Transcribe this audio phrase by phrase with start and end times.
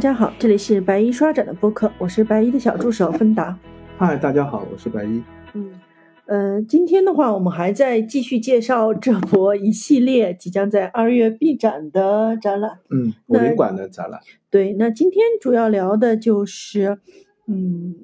[0.00, 3.58] 家好，这里是白衣刷展的播客，我是白衣的小助手芬达。
[3.98, 5.22] 嗨，大家好，我是白衣。
[5.52, 5.78] 嗯，
[6.24, 12.78] 呃，今天的话，我们还在继续介绍这波一系列即将在二月闭展的展览。
[12.88, 14.18] 嗯，武林馆的展览。
[14.48, 16.96] 对，那今天主要聊的就是，
[17.46, 17.96] 嗯，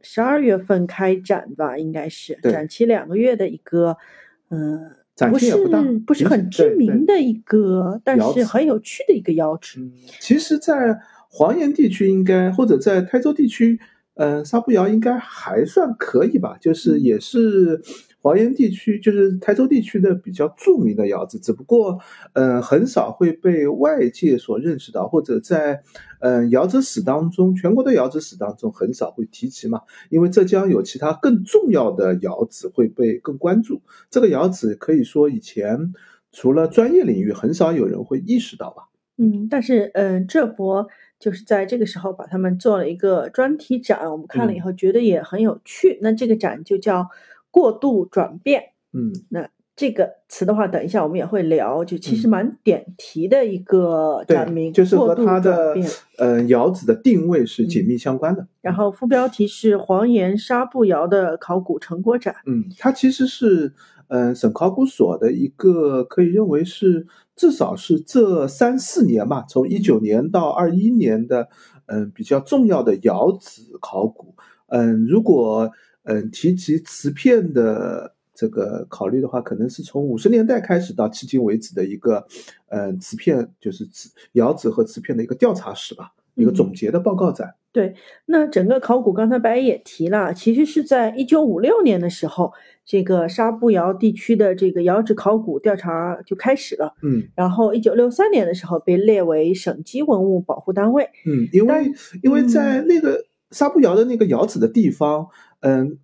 [0.00, 3.96] 十二月份开展吧，应该是展期两个月的一个，
[4.48, 4.92] 嗯。
[5.30, 5.54] 不是
[6.06, 9.78] 不是很知名的一个，但是很有趣的一个窑址。
[10.18, 10.98] 其实，在
[11.32, 13.80] 黄岩地区应该，或者在台州地区，
[14.14, 17.80] 嗯，沙布窑应该还算可以吧，就是也是。
[18.24, 21.98] 黄岩地区就是台州地区的比较著名的窑子，只不过，
[22.34, 25.82] 嗯，很少会被外界所认识到，或者在，
[26.20, 29.80] 嗯，窑子史当中，全国的窑子史当中很少会提及嘛。
[30.08, 33.82] 因为浙江有其他更重要的窑子会被更关注。
[34.08, 35.92] 这个窑子可以说以前
[36.30, 38.84] 除了专业领域，很少有人会意识到吧。
[39.18, 40.86] 嗯，但是，嗯，这波
[41.22, 45.98] 就是在这个时候把他们做了一个专题展，我们看了以后觉得也很有趣。
[46.02, 47.08] 那这个展就叫。
[47.54, 55.74] 过度转变，嗯，那这个词的话，等一下我们也会聊，就其实蛮点题的一个展名，就是和它的
[56.16, 58.48] 呃窑址的定位是紧密相关的。
[58.62, 63.74] 然后副标题是黄岩纱布窑的考古成果展，嗯，它其实是
[64.08, 71.48] 嗯省考古所的一个可以认为是至少是这三四年吧，从一九年到二一年的
[71.86, 74.34] 嗯比较重要的窑址考古，
[74.68, 75.70] 嗯，如果。
[76.04, 82.26] 嗯，提及瓷片的这个考虑的话，可能是从五十年代开始到迄今为止的一个，
[82.70, 87.54] 嗯，瓷片就是瓷窑址和瓷片的一个调查史吧，一个总结的报告展。
[87.72, 87.94] 对，
[88.26, 92.52] 那整个考古刚才白也提了，其实是在一九五六年的时候，
[92.84, 96.94] 这个沙布窑地区的这个窑址考古调查就开始了。
[97.02, 101.08] 嗯，然后一九六三年的时候被列为省级文物保护单位。
[101.24, 101.90] 嗯，因为
[102.22, 105.28] 因为在那个沙布窑的那个窑址的地方。
[105.60, 105.98] 嗯，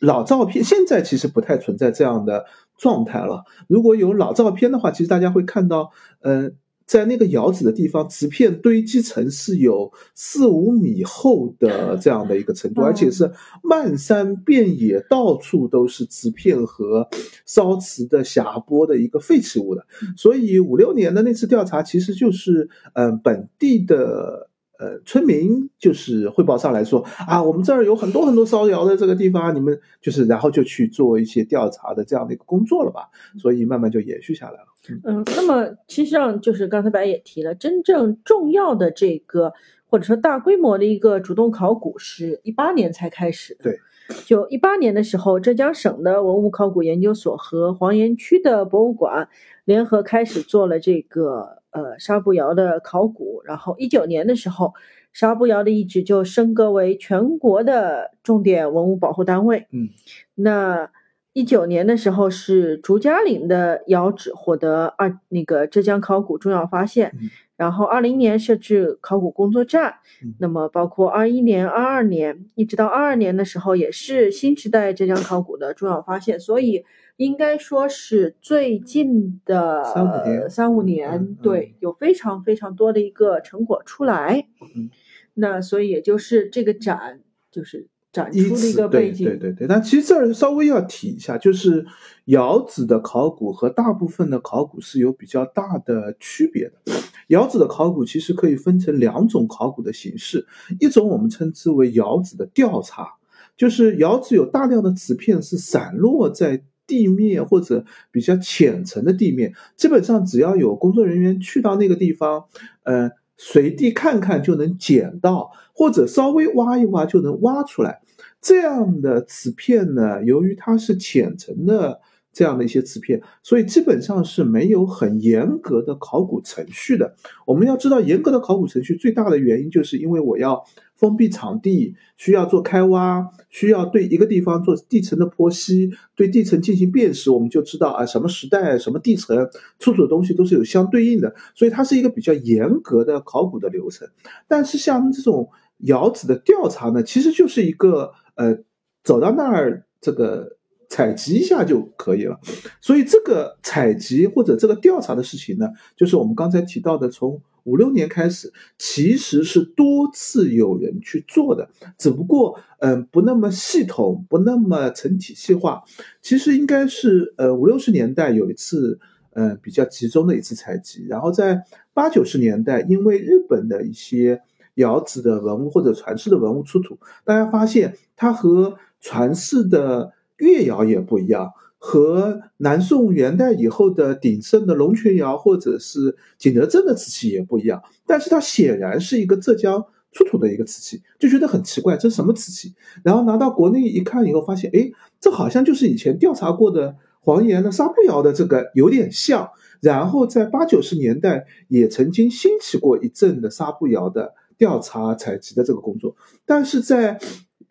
[0.00, 2.46] 老照片现在其实不太存在这样的
[2.78, 3.44] 状态了。
[3.68, 5.90] 如果有老照片的话，其实大家会看到，
[6.22, 6.56] 嗯，
[6.92, 13.32] 在那个窑址的地方，瓷片堆积层是有四五米厚的这样的一个程度，而且是
[13.62, 17.08] 漫山遍野，到处都是瓷片和
[17.46, 19.86] 烧瓷的匣钵的一个废弃物的。
[20.18, 24.50] 所以五六年的那次调查，其实就是嗯本地的。
[24.78, 34.71] 呃，村民就是汇报上来说啊，我们这儿有很多很多烧窑的这个地方，你们就是然后就去做一些调查的这样的一个工作了吧，所以慢慢就延续下来了。
[35.04, 39.52] 嗯，那么其实上就是刚才白也提了，真正重要的这个
[39.86, 43.56] 或者说大规模的一个主动考古是一八年才开始。
[43.62, 43.78] 对，
[44.24, 49.28] 就一八年的时候，浙江省的文物考古研究所和黄岩区的博物馆
[49.64, 51.62] 联合开始做了这个。
[51.72, 54.74] 呃，沙布窑的考古，然后一九年的时候，
[55.14, 59.66] 沙布窑的遗址就升格为全国的重点文物保护单位。
[59.72, 59.88] 嗯，
[60.34, 60.90] 那
[61.32, 67.12] 一九年的时候是竹家岭的窑址获得二那个浙江考古重要发现，
[67.56, 69.94] 然后二零年设置考古工作站，
[70.38, 76.84] 那么包括二一年、二二年，一直到二二年的时候，也是新时代浙江考古的重要发现，所以。
[77.18, 84.46] 应该说是最近的三五年，三五年，对，有非常非常多的一个成果出来。
[84.60, 84.90] 嗯，
[85.34, 89.26] 那所以也就是这个展，就是展出的一个背景。
[89.26, 91.86] 对对对，但其实这儿稍微要提一下，就是
[92.26, 96.92] 窑址的考古和大部分的考古是有比较大的区别的。
[97.28, 100.46] 窑址的考古其实可以分成两种考古的形式，
[100.78, 103.14] 一种我们称之为窑址的调查，
[103.56, 106.62] 就是窑址有大量的瓷片是散落在。
[106.84, 112.46] 地面或者比较浅层的地面，基本上只要有工作人员去到那个地方，
[112.82, 113.08] 呃，
[113.44, 118.00] 随地看看就能捡到，或者稍微挖一挖就能挖出来。
[118.40, 122.00] 这样的瓷片呢，由于它是浅层的
[122.32, 127.14] 这样的一些瓷片，所以基本上是没有很严格的考古程序的。
[127.46, 130.64] 我们要知道，严格的考古程序最大的原因就是因为我要。
[130.94, 139.36] 封闭场地需要做开挖，需要对一个地方做地层的剖析，对地层进行辨识，我们就知道啊，什么时代、什么地层
[139.80, 144.06] 出土的东西都是有相对应的，所以它是一个比较严格的考古的流程。
[144.46, 145.48] 但是像这种
[145.78, 148.58] 窑址的调查呢，其实就是一个呃，
[149.02, 150.56] 走到那儿这个
[150.92, 152.38] 采集一下就可以了。
[152.80, 157.40] 所以这个采集或者这个调查的事情呢，就是我们刚才提到的从。
[157.64, 165.84] 五六年开始，其实是多次有人去做的，只不过，嗯，不那么系统，不那么成体系化。
[166.20, 168.98] 其实应该是，呃，五六十年代有一次，
[169.34, 171.06] 嗯，比较集中的一次采集。
[171.08, 171.62] 然后在
[171.94, 174.42] 八九十年代，因为日本的一些
[174.74, 180.12] 窑址的文物或者传世的文物出土，大家发现它和传世的
[180.42, 187.82] 越窑也不一样，和南宋元代以后的鼎盛的龙泉窑或者是景德镇的瓷器也不一样。
[188.06, 192.74] 但是它显然是一个浙江出土的一个瓷器，就觉得很奇怪，这什么瓷器？
[193.04, 194.90] 然后拿到国内一看以后，发现，哎，
[195.20, 199.50] 这好像就是以前调查过的黄岩的纱布窑的这个有点像。
[199.80, 206.14] 然后在八九十年代也曾经兴起过一阵的纱布窑的调查采集的这个工作，
[206.46, 207.18] 但是在，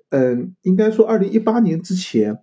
[0.09, 2.39] 嗯，应该说二零一八年之前，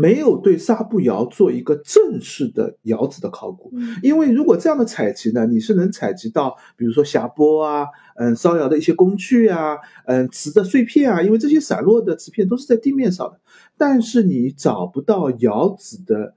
[0.00, 13.40] 没有对纱布窑做一个正式的窑址的考古，因为如果这样的采集呢，你是能采集到，比如说匣钵啊，嗯，烧窑的一些工具啊，嗯，瓷的碎片啊，因为这些散落的瓷片都是在地面上的，
[13.76, 16.34] 但是你找不到窑址的。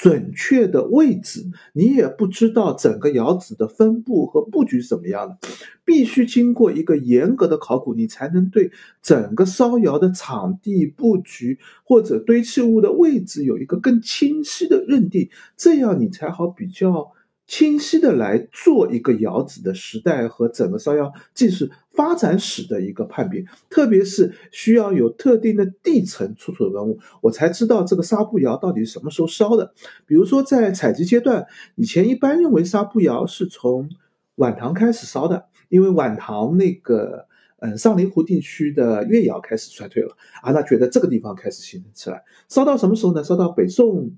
[0.00, 1.44] 准确的位置，
[1.74, 5.38] 你也不知道整个窑址的分布和布局怎么样的，
[5.84, 8.70] 必须经过一个严格的考古，你才能对
[9.02, 17.12] 整个烧窑的场地布局或者堆砌物的位置有一个更清晰的认定，这样你才好比较。
[17.50, 29.74] 清晰的来做一个窑址的时代和整个烧窑技术发展史的一个判别，特别是需要有特定的地层出土的文物，我才知道这个纱布窑到底什么时候烧的。
[30.06, 33.90] 比如说在采集阶段，以前一般认为纱布窑是从
[34.36, 37.26] 晚唐开始烧的，因为晚唐那个
[37.58, 43.24] 嗯上林湖地区的越窑开始衰退了啊，那觉得这个地方开始形成起来，烧到什么时候呢？
[43.24, 44.12] 烧到北宋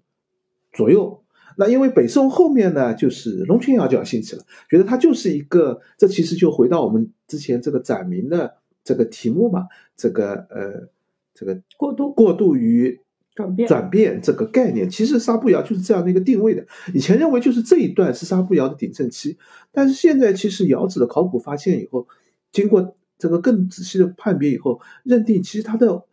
[0.71, 1.22] 左右。
[1.57, 8.55] 那因为北宋后面呢，就是龙泉窑就要兴起了，觉得它就是一个，这其实就回到我们之前这个展明的
[8.85, 9.67] 这个题目嘛，
[9.97, 10.89] 这个呃，
[11.35, 13.01] 这个过度过度于
[13.35, 16.67] 转变转变这个概念，其实纱布窑就是这样的一个定位的。
[16.95, 19.39] 以前认为就是这一段是纱布窑的鼎盛期，
[19.73, 22.07] 但是现在其实窑址的考古发现以后，
[22.51, 26.05] 经过这个更仔细的判别以后，认定其实它的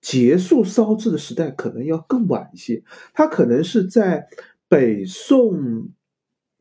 [0.00, 2.82] 结束烧制的时代可能要更晚一些，
[3.14, 4.28] 它可能是在。
[4.68, 5.88] 北宋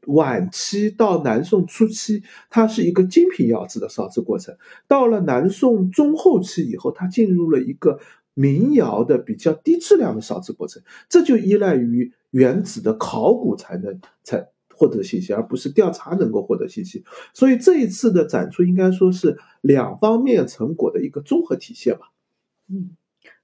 [0.05, 4.57] 晚期到南宋初期，它是一个精品窑址的烧制过程。
[4.87, 7.99] 到了南宋中后期以后，它进入了一个
[8.33, 10.81] 民窑的比较低质量的烧制过程。
[11.09, 17.03] 这就依赖于原址的考古才能才获得信息，而不是调查能够获得信息。
[17.33, 22.11] 所以这一次的展出应该说是两方面成果的一个综合体现吧。
[22.69, 22.91] 嗯，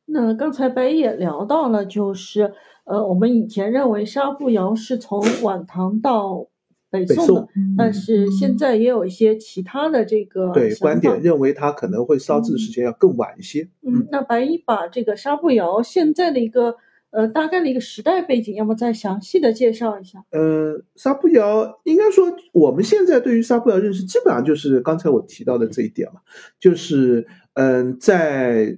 [0.06, 2.54] 那刚才白也聊到了，就是。
[2.86, 6.50] 呃，我们以前认为纱布窑是从晚唐到
[6.92, 7.48] 北宋的，
[7.78, 13.70] 但是现在也有一些其他的这个对观点认为它可能会烧制的时间要更晚一些。
[13.88, 16.76] 嗯，那白一把这个纱布窑现在的一个
[17.12, 20.26] 呃大概的一个时代背景，要么再详细的介绍一下？
[20.32, 26.20] 呃，纱布窑应该说我们现在对于纱布窑认识基本上就是刚才我提到的这一点嘛，
[26.60, 28.78] 就是嗯，在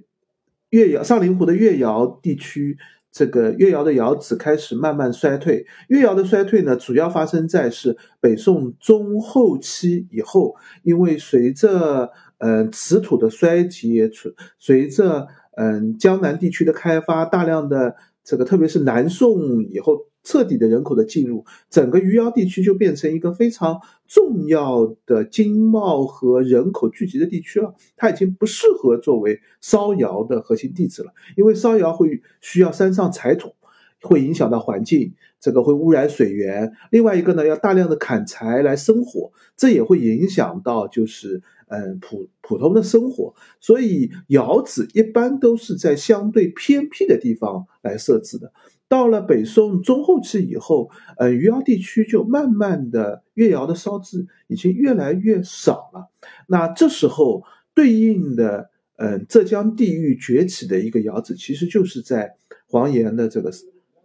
[0.70, 2.76] 越窑上林湖的越窑地区。
[3.12, 20.08] 这个越窑的窑址开始慢慢衰退，越窑的衰退呢，主要发生在是北宋中后期以后，因为随着嗯瓷土的衰竭，随随着嗯江南地区的开发，大量的这个特别是南宋以后。
[20.26, 27.76] 彻底的人口的进入，整个余姚地区就变成一个非常重要的经贸和人口聚集的地区了。
[27.96, 33.54] 它已经不适合作为烧窑的核心地址了，因为烧窑会需要山上采土，
[34.02, 36.72] 会影响到环境，这个会污染水源。
[36.90, 43.36] 另外一个呢，要大量的砍柴来生火，这也会影响到就是嗯普普通的生活。
[43.60, 48.52] 所以窑址一般都是在相对偏僻的地方来设置的。
[48.88, 56.08] 到了北宋中后期以后，呃，余姚地区就慢慢的越窑的烧制已经越来越少了。
[56.46, 57.42] 那这时候
[57.74, 62.36] 对应的，嗯，浙江地域崛起的一个窑址，其实就是在
[62.68, 63.50] 黄岩的这个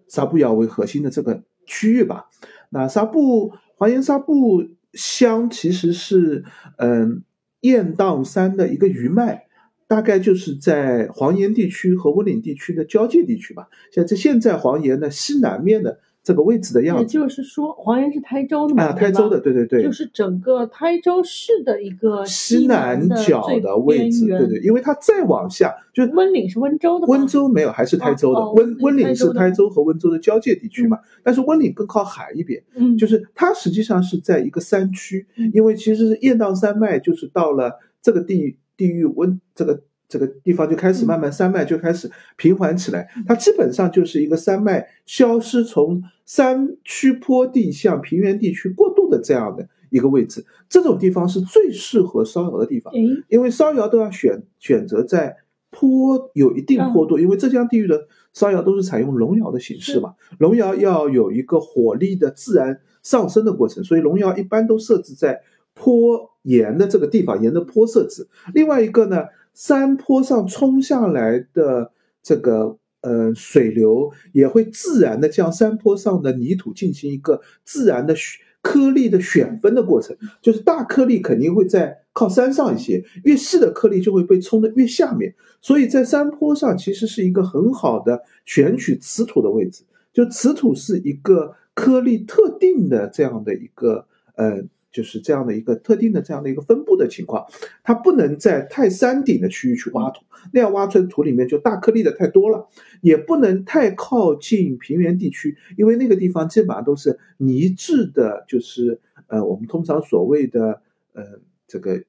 [0.08, 2.26] 纱布窑为核心的这个区域吧。
[2.70, 6.44] 那纱布黄岩纱布乡其实是，
[6.78, 7.24] 嗯，
[7.60, 9.46] 雁荡山的一个余脉。
[9.92, 17.04] 大概就是在黄岩地区和温岭地区的交界地区吧，像在现在黄岩的西南面的这个位置的样子。
[17.04, 18.86] 也就是说，黄岩是台州的嘛？
[18.86, 19.84] 啊，台州的，对对对。
[19.84, 27.08] 就是整个台州市的一个西南角的位置，对对，因为它再往下就温岭是温州的。
[27.08, 28.50] 温州没有，还是台州的。
[28.54, 31.00] 温温岭是台州和温州的交界地区嘛？
[31.22, 38.56] 但是温岭更靠海一点，嗯，就是它实际上是在一个山区，因为其实是雁荡山脉，就是到了这个地。
[38.82, 52.92] 地域温这个这个地方就开始慢慢山脉就开始平缓起来，它基本上就是一个山脉消失，从山区坡地向平原地区过渡的这样的一个位置，这种地方是最适合烧窑的地方，
[53.30, 55.38] 因为烧窑都要选选择在
[55.70, 65.42] 坡有一定坡度，因为浙江地域的烧窑都是采用龙窑的形式嘛，龙窑要有一个火力的自然上升的过程，所以龙窑一般都设置在
[65.74, 68.28] 坡沿的这个地方，沿着坡设置。
[68.54, 72.78] 另外一个呢，山坡上冲下来的这个。
[73.04, 78.14] 呃，水流也会自然的将山坡上的泥土进行一个自然的
[78.62, 94.64] 颗粒的选分的过程，就是大颗粒肯定会在靠山上一些，越细的颗粒就会被冲的越下面，所以在山坡上其实是一个很好的选取瓷土的位置，就瓷土是一个颗粒特定的这样的一个呃。
[94.92, 97.46] 就是这样的一个特定的这样的一个分布的情况，
[97.84, 102.68] 它不能在太山顶的区域去挖土，那样挖出来的土里面就大颗粒的太多了，
[103.02, 110.82] 也不能太靠近平原地区，因为那个地方基本上都是泥质的，就是呃我们通常所谓的
[111.14, 111.24] 呃
[111.68, 112.04] 这个。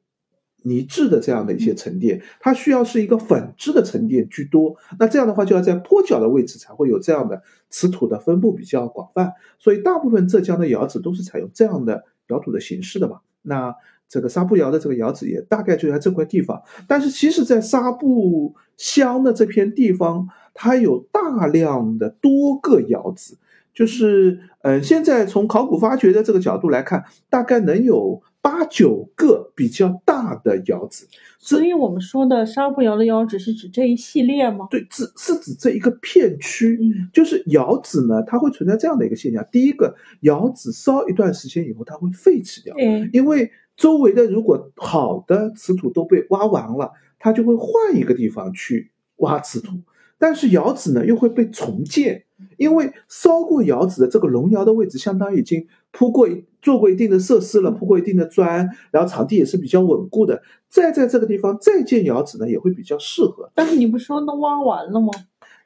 [0.64, 4.76] 泥质的这样的一些沉淀，它需要是一个粉质的沉淀居多。
[4.96, 9.32] 那这样的话，就要在坡脚的位置才会有这样的瓷土的分布比较广泛。
[9.58, 13.20] 所以，大部分浙江的窑址都是采用这样的窑土的形式的吧。
[13.42, 13.76] 那
[14.08, 16.62] 这个纱布窑的这个窑址也大概就在这块地方。
[16.88, 23.36] 但是，其实，在纱布乡的这片地方，它有大量的多个窑址，
[23.72, 28.22] 就是嗯，现在从考古发掘的这个角度来看，大概能有。
[28.42, 31.06] 八九个比较大的窑址，
[31.38, 34.66] 所以我们说的沙布窑的窑址是指这一系列吗？
[34.68, 36.76] 对，指是指这一个片区。
[36.82, 49.76] 嗯，就是窑址呢，它会存在这样的一个现象：第一个，窑址烧一段时间以后，它会废弃掉，嗯，因为周围的如果好的瓷土都被挖完了，它就会换一个地方去挖瓷土，
[50.22, 52.22] 但是窑址呢又会被重建。
[52.56, 56.28] 因为烧过窑址的这个龙窑的位置，相当于已经铺过、
[56.60, 60.42] 做过一定的设施了，铺过一定的砖，然后场地也是比较稳固的。
[60.68, 63.50] 再在这个地方再建窑址呢，也会比较适合。
[63.54, 65.08] 但是你不说都挖完了吗？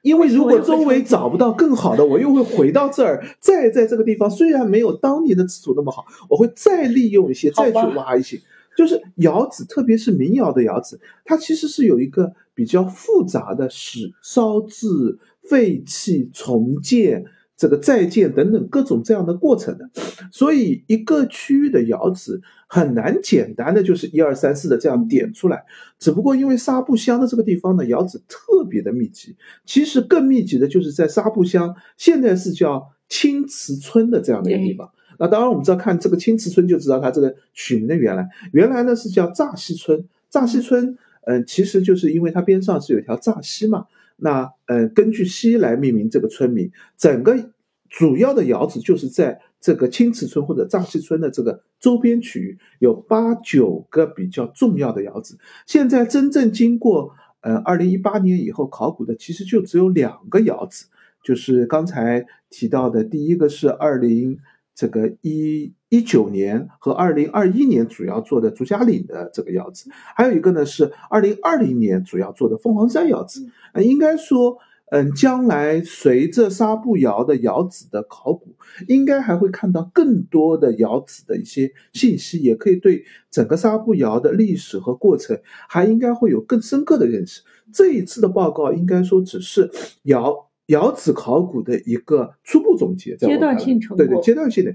[0.02, 8.38] 因为如果周围找不到更好的，我又会回到这儿，再在这个地方，虽然没有当年的瓷土那么好，我会再利用一些，再去挖一些。
[8.76, 15.18] 就是窑址，特别是民窑的窑址，它其实是有一个比较复杂的使烧制。
[15.48, 17.24] 废弃、重建、
[17.56, 19.88] 这个再建等等各种这样的过程的，
[20.32, 25.62] 所以一个区域的窑址很难简单的就是一二三四的这样点出来。
[26.00, 34.90] 只不过因为沙布乡的这个地方呢，窑址特别的密集，其实更密集的就是在沙布乡，现在是叫青瓷村的这样的一个地方。
[35.18, 40.04] 那当然我们知道看这个青瓷村就知道它这个取名的原来，原来呢是叫乍溪村。
[40.28, 43.86] 乍溪村，嗯，其实就是因为它边上是有条乍溪嘛。
[44.16, 47.50] 那呃，根据溪来命名这个村名，整个
[47.88, 55.36] 主要的窑址就是在这个青瓷村或者乍溪村的这个周边区域，有八九个比较重要的窑址。
[55.64, 60.86] 现在真正经过呃二零一八年以后考古的，其实就只有两个窑址，
[61.22, 64.38] 就是刚才提到的第一个是二零。
[64.76, 73.40] 这个一一九年和二零二一年主要做的竹家岭的这个窑址，还有一个呢是二零二零年主要做的凤凰山窑址。
[73.72, 74.58] 呃，应该说，
[74.90, 78.54] 嗯，将来随着沙布窑的窑址的考古，
[78.86, 87.40] 应该还会看到更多的窑址的一些信息，也可以对整个沙布窑的历史和过程，还应该会有更深刻的认识。
[87.72, 89.70] 这一次的报告应该说只是
[90.02, 90.45] 窑。
[90.66, 94.74] 窑址考古的一个初步总结，阶段性成果，对对，阶段性的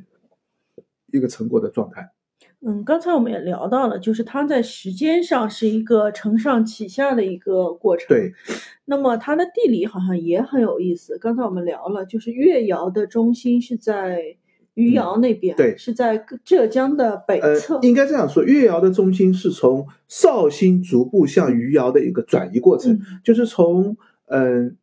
[1.12, 2.12] 一个成果的状态。
[2.64, 8.08] 嗯，刚才我们也聊到了，就是它在时间上是一个承上启下的一个过程。
[8.08, 8.34] 对。
[8.86, 11.18] 那么它的地理好像也很有意思。
[11.18, 14.38] 刚才我们聊了，就是越窑的中心是在
[14.76, 17.80] 余姚那边，对，是在浙江的北侧。
[17.82, 24.78] 应该这样说，越窑的中心是从绍兴逐步向余姚的一个转移过程，就是从嗯。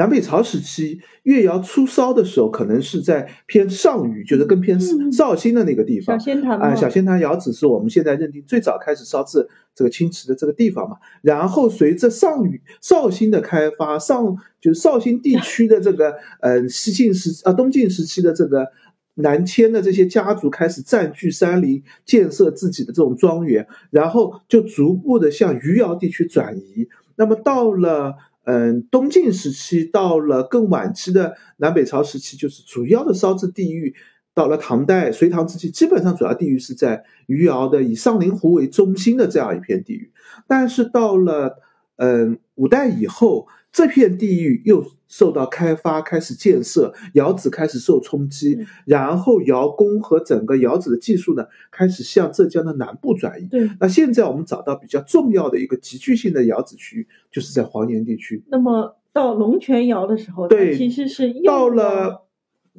[0.00, 4.80] 南北朝时期，越窑出烧的时候，可能是在偏上虞，就是更偏
[5.12, 6.18] 绍兴的那个地方。
[6.18, 10.96] 小仙堂啊，小仙堂窑址是我们现在认定最早开始烧制这个青瓷的这个地方嘛。
[11.20, 18.68] 然后随着上虞、绍兴的开发，上就是绍兴地区的这个呃西晋时啊东晋时期的这个
[19.16, 26.88] 南迁的这些家族开始占据山林，建设自己的这种庄园，然后就逐步的向余姚地区转移。
[27.16, 28.16] 那么到了。
[28.44, 33.94] 嗯，东晋时期到了更晚期的南北朝时期，就是主要的烧制地域。
[34.32, 40.12] 到了唐代、隋唐之期，基本上主要地域是在余姚的以上林湖为中心的这样一片地域。
[40.46, 41.58] 但是到了
[41.96, 53.46] 嗯五代以后，这片地域又受到开发，开始建设，窑址开始受冲击，然后窑工和整个窑址的技术呢，开始向浙江的南部转移。
[53.46, 58.42] 对，那现在我们找到比较重要的一个集聚性的窑址区域，就是在黄岩地区。
[58.48, 62.26] 那么到龙泉窑的时候，对，其实是到了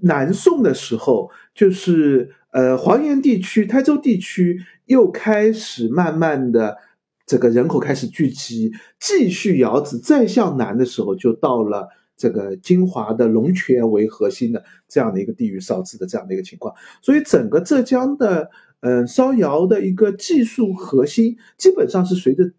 [0.01, 6.77] 南宋的时候，就是呃黄岩地区、台州地区又开始慢慢的。
[7.31, 16.75] 这个人口开始聚集，继续窑址再向南的时候，就到了这个金华的龙泉为核心的这样的一个地域烧制的这样的一个情况。
[17.01, 18.49] 所以整个浙江的
[18.81, 22.51] 嗯烧窑的一个技术核心，基本上是随着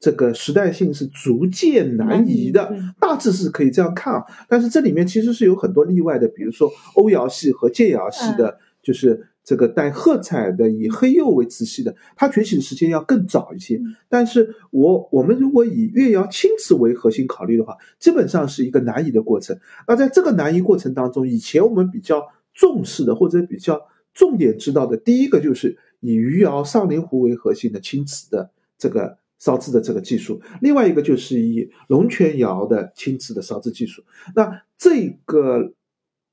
[0.00, 4.24] 这个时代性是逐渐南移的，大致是可以这样看啊。
[4.48, 9.28] 但是这里面其实是有很多例外的，比如说欧窑系和建窑系的，就是。
[9.42, 13.80] 这个带褐彩的，以黑釉为瓷器的，它崛起的时间要更早一些。
[14.08, 19.58] 但是我我们如果以越窑青瓷为核心考虑的话，基本上是一个南移的过程。
[19.88, 23.80] 那在这个南移过程当中，以前我们比较重视的或者比较
[24.14, 34.04] 重点知道的，第一个就是以余姚上林湖为核心的青瓷的这个烧制的这个技术，另外一个就是以龙泉窑的青瓷的烧制技术。
[34.36, 35.72] 那这个。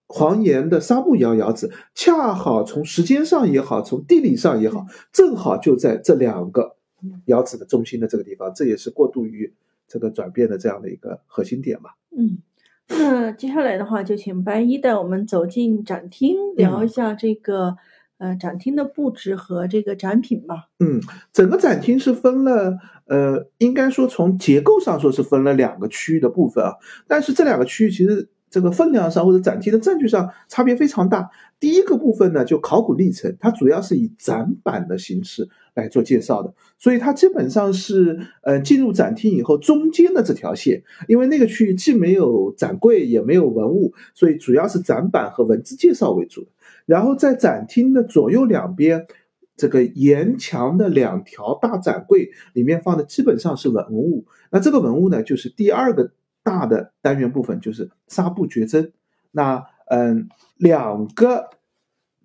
[0.07, 6.77] 黄岩的沙布窑窑址，恰好从时间上也好，从地理上也好，正好就在这两个
[7.25, 9.53] 窑址的中心的这个地方，这也是过渡于
[9.85, 11.89] 这个转变的这样的一个核心点嘛。
[12.17, 12.37] 嗯，
[12.87, 17.75] 那接下来的话，就请白一带我们走进展厅，聊一下这个
[18.17, 20.69] 呃展厅的布置和这个展品吧。
[20.79, 21.01] 嗯，
[21.33, 26.75] 整个展厅是分了呃，应该说从结构上说是分了两个区域的部分啊，
[27.07, 28.29] 但是这两个区域其实。
[28.49, 31.29] 这个分量上或者展厅的占据上差别非常大。
[31.59, 46.47] 第一个部分呢，就考古历程，它主要是以展板的形式来做介绍的，所以它基本上是呃进入展厅以后中间的这条线，因为那个区域既没有展柜也没有文物，所以主要是展板和文字介绍为主。
[46.85, 49.07] 然后在展厅的左右两边，
[49.55, 54.25] 这个沿墙的两条大展柜里面放的基本上是文物。
[54.51, 56.11] 那这个文物呢，就是第二个。
[56.47, 58.93] 大的单元部分就是纱布绝针，
[59.31, 61.49] 那嗯，两个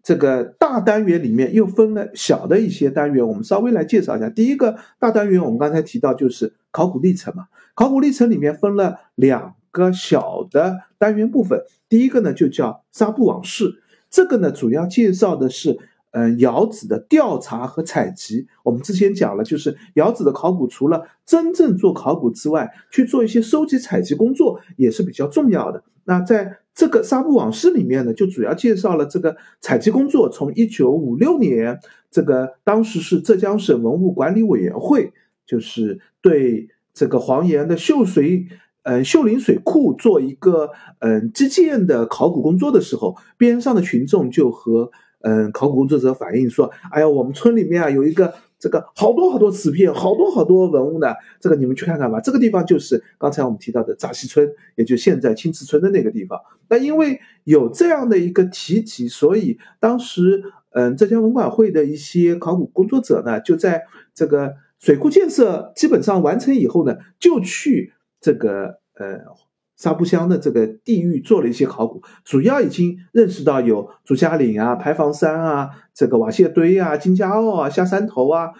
[0.00, 4.30] 这个大单元里面又分了小的一些单元，我们稍微来介绍一下。
[4.30, 15.80] 第一个大单元我们刚才提到就是考古历程嘛，考古历程里面分了两个小的单元部分，第一个呢就叫纱布往事，这个呢主要介绍的是。
[16.12, 25.82] 嗯，窑址的调查和采集，我们之前讲了，就是窑址的考古，除了真正做考古之外，去做一些收集采集工作也是比较重要的。
[26.04, 35.14] 那在这个纱布往事里面呢，就主要介绍了这个采集工作，从一九五六年，这个当时是浙江省文物管理委员会，
[35.46, 38.48] 就是对这个黄岩的秀水，
[38.82, 44.90] 嗯，秀林水库做一个嗯基建的考古工作的时候，边上的群众就和。
[45.22, 51.14] 嗯，考古工作者反映说：“哎呀，我们村里面啊有一个这个好多好多瓷片，好多好多文物呢。
[51.40, 52.20] 这个你们去看看吧。
[52.20, 56.40] 这个地方就是刚才我们提到的扎西村，也就现在青瓷村的那个地方。
[56.68, 63.82] 那因为有这样的一个提及，所以当时嗯，浙江文管会的一些考古工作者呢，就在
[64.14, 69.20] 这个水库建设基本上完成以后呢，就去这个呃。”
[69.82, 78.50] 沙布乡的这个地域做了一些考古，主要已经认识到有朱家岭啊、牌坊山啊、这个瓦屑堆啊、金家坳啊、下山头啊、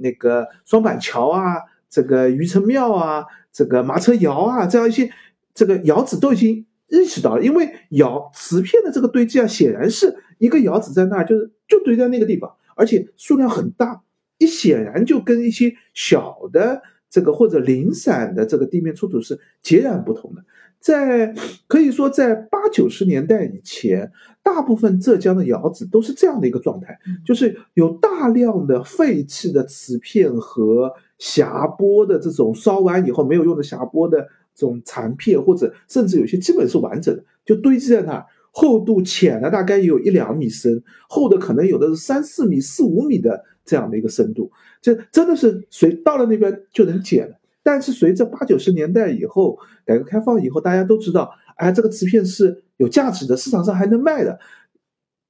[0.00, 1.58] 那个双板桥啊、
[1.88, 5.08] 这个余城庙啊、这个马车窑啊，这样一些
[5.54, 7.44] 这个窑址都已经认识到了。
[7.44, 14.02] 因为窑瓷片的这个堆积啊，显然是一个窑址在那儿，就是就堆在那个地方，而且数量很大，
[14.38, 16.82] 一显然就跟一些小的
[17.14, 20.42] 这个或者零散的这个地面出土是截然不同的。
[20.80, 21.32] 在
[21.68, 24.10] 可以说，在八九十年代以前，
[24.42, 47.38] 大部分浙江的窑址都是这样的一个状态，就是有大量的废弃的瓷片和匣钵的这种烧完以后没有用的匣钵的这种残片，或者甚至有些基本是完整的，就堆积在那儿，厚度浅的大概有一两米深，厚的可能有的是三四米、四五米的这样的一个深度，这真的是随到了那边就能捡了。
[47.62, 54.38] 但是随着八九十年代以后，改革开放以后，大家都知道，哎，这个瓷片是有价值的，市场上还能卖的。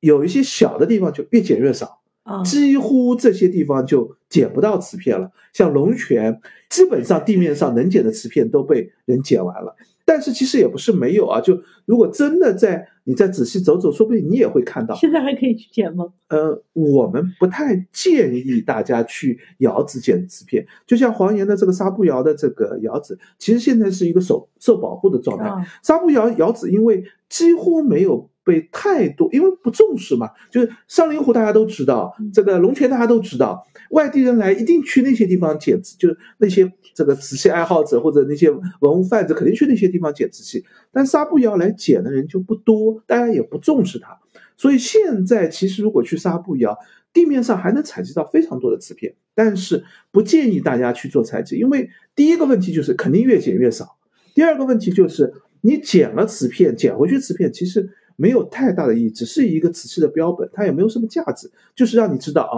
[0.01, 2.03] 有一些小的地方就越捡越少，
[2.44, 5.30] 几乎这些地方就捡不到瓷片了。
[5.52, 9.76] 像龙泉，基本上地面上能捡的瓷片都被人捡完了。
[10.06, 14.94] 但是其实也不是没有啊，就如果真的在你再仔细走走，说不定你也会看到。
[14.96, 16.06] 现在还可以去捡吗？
[16.28, 20.66] 呃，我们不太建议大家去窑子捡瓷片。
[20.87, 25.50] 就像黄岩的这个纱布窑的这个窑子，其实现在是一个受受保护的状态。
[25.82, 28.30] 纱布窑窑子因为几乎没有。
[28.44, 44.18] 被太多，因为不重视嘛，就是上林湖大家都知道，这个龙泉大家都知道，外地人来一定去那些地方捡，就是那些这个瓷器爱好者或者那些文物贩子肯定去那些地方捡瓷器，但纱布窑来捡的人就不多，大家也不重视它，
[44.59, 46.78] 所以现在其实如果去纱布窑，
[47.14, 53.96] 地面上还能采集到非常多的瓷片，但是不建议大家去做采集，因为第一个问题就是肯定越捡越少，
[54.35, 57.88] 第二个问题就是你捡了瓷片，捡回去瓷片其实。
[58.16, 62.57] 没有太大的意义，只是一个瓷器的标本，它也没有什么价值，就是让你知道啊，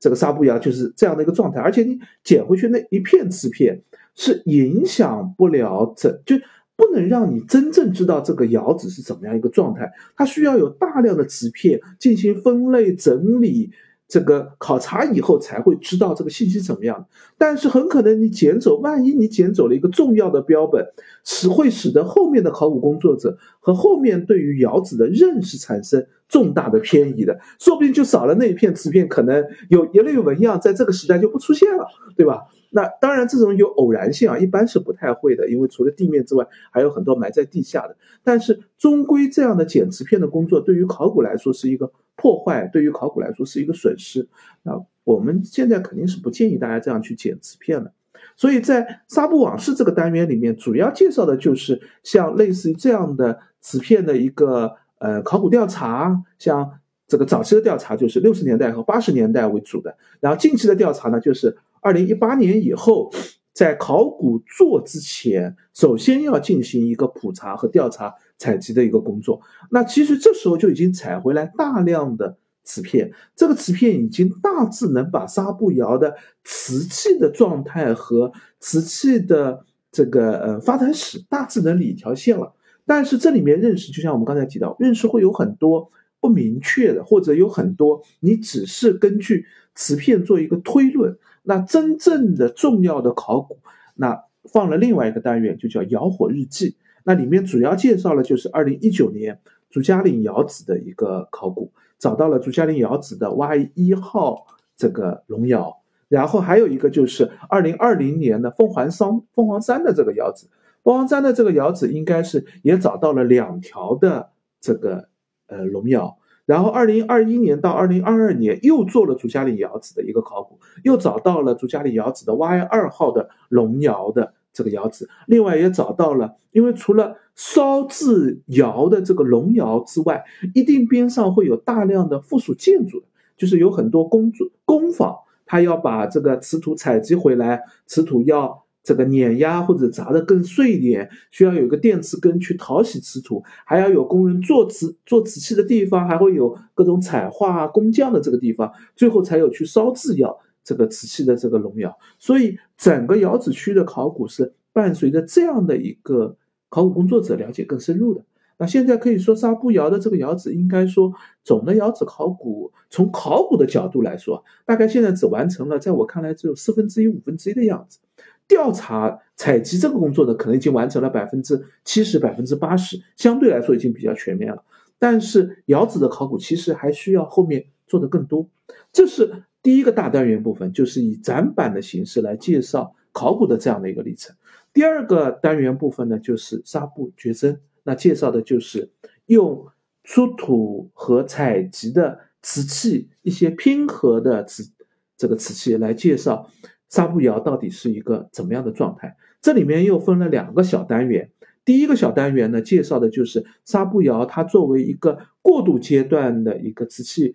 [0.00, 1.60] 这个纱布窑就是这样的一个状态。
[1.60, 3.82] 而且你捡回去那一片瓷片
[4.14, 6.36] 是影响不了整，就
[6.76, 9.92] 不能让你真正知道这个窑址是怎么样一个状态。
[10.16, 13.70] 它需要有大量的瓷片进行分类整理。
[14.06, 17.06] 这个考察以后才会知道这个信息怎么样，
[17.38, 20.86] 但是很可能你捡走，万一你捡走了一个重要的标本，
[21.24, 31.86] 使会使得后面的考古工作者和后面对于窑子的认识产生重大的偏移的，说不定就少了那一片瓷片，可能有一类纹样在这个时代就不出现了，
[32.16, 32.42] 对吧？
[32.70, 37.96] 那当然，这种有偶然性啊，一般是不太会的，因为除了地面之外，还有很多埋在地下的。
[38.24, 44.28] 但是，终归这样的捡瓷片的工作，对于考古来说是一个破坏，对于考古来说是一个损失。
[44.62, 47.92] 那我们现在肯定是不建议大家这样去捡瓷片的。
[48.36, 61.56] 所以在纱布往事这个单元里面，主要介绍的就是像类似于这样的瓷片的一个呃考古调查，像这个早期的调查就是六十年代和八十年代为主的，然后近期的调查呢就是。
[61.86, 63.12] 二零一八年以后，
[63.52, 68.14] 在考古做之前，首先要进行一个普查和调查
[68.44, 69.40] 采集的一个工作。
[69.70, 82.52] 那其实这时候就已经采回来大量的瓷片，这个瓷片已经大致能把纱布窑的瓷器的状态和瓷器的这个呃发展史大致能理一条线了。
[82.84, 91.16] 但是这里面认识，就像我们刚才提到，认识会有很多不明确的，或者有很多你只是根据瓷片做一个推论。
[91.46, 93.58] 那真正的重要的考古，
[93.94, 96.76] 那放了另外一个单元，就叫窑火日记。
[97.04, 99.38] 那里面主要介绍了就是二零一九年
[99.70, 110.48] 朱家岭窑址的一个考古，找到了朱家岭窑址的 Y 一号这个龙窑，然后还有一个就是二零二零年的凤凰山凤凰山的这个窑址，
[110.82, 115.08] 凤凰山的这个窑址应该是也找到了两条的这个
[115.46, 116.18] 呃龙窑。
[116.46, 125.06] 然后，二零二一年到二零二二年又做了朱家岭窑址的一个考古，又找到了朱家岭窑址的 Y 二号的龙窑的这个窑址。
[125.26, 133.02] 另外也找到了，因为除了烧制窑的这个龙窑之外，一定边上会有大量的附属建筑，
[133.36, 135.14] 就是有很多工作工坊，
[135.44, 138.64] 他要把这个瓷土采集回来，瓷土要。
[138.86, 151.96] 这个碾压或者砸的更碎一点，需要有一个电磁根去淘洗瓷土，还要有工人做瓷做瓷器的地方，还会有各种彩画工匠的这个地方，最后才有去烧制窑这个瓷器的这个龙窑。
[152.18, 156.36] 所以整个窑址区的考古是伴随着这样的一个
[156.68, 158.24] 考古工作者了解更深入的。
[158.56, 167.98] 那现在可以说纱布窑的这个窑址，应该说总的窑址考古，从考古的角度来说，大概现在只完成了，在我看来只有四分之一、五分之一的样子。
[168.46, 174.62] 调查采集这个工作呢，可能已经完成了百分之七十、百分之八十，相对来说已经比较全面了。
[175.00, 178.48] 但是窑址的考古其实还需要后面做的更多。
[178.92, 184.36] 这是第一个大单元部分，就是以展板的形式来介绍考古的这样的一个历程。
[184.74, 188.90] 第二个单元部分呢，就是纱布掘真，那介绍的就是
[189.24, 189.68] 用
[190.02, 194.70] 出土和采集的瓷器一些拼合的瓷
[195.16, 196.50] 这个瓷器来介绍。
[196.90, 199.16] 纱布窑到底是一个怎么样的状态？
[199.40, 201.30] 这里面又分了两个小单元。
[201.64, 207.34] 第一个小单元呢，介绍的就是纱布窑它作为一个过渡阶段的一个瓷器，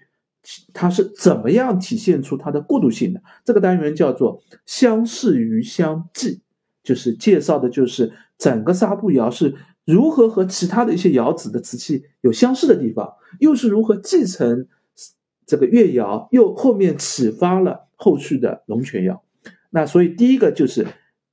[0.73, 3.21] 它是怎么样体现出它的过渡性的？
[3.43, 6.41] 这个单元叫做相似于相继，
[6.83, 14.67] 就是介绍的就是整个纱布窑是如何和其他的一些窑址的瓷器有相似的地方，又是如何继承
[15.45, 19.23] 这个越窑，又后面启发了后续的龙泉窑。
[19.71, 20.87] 那所以第一个就是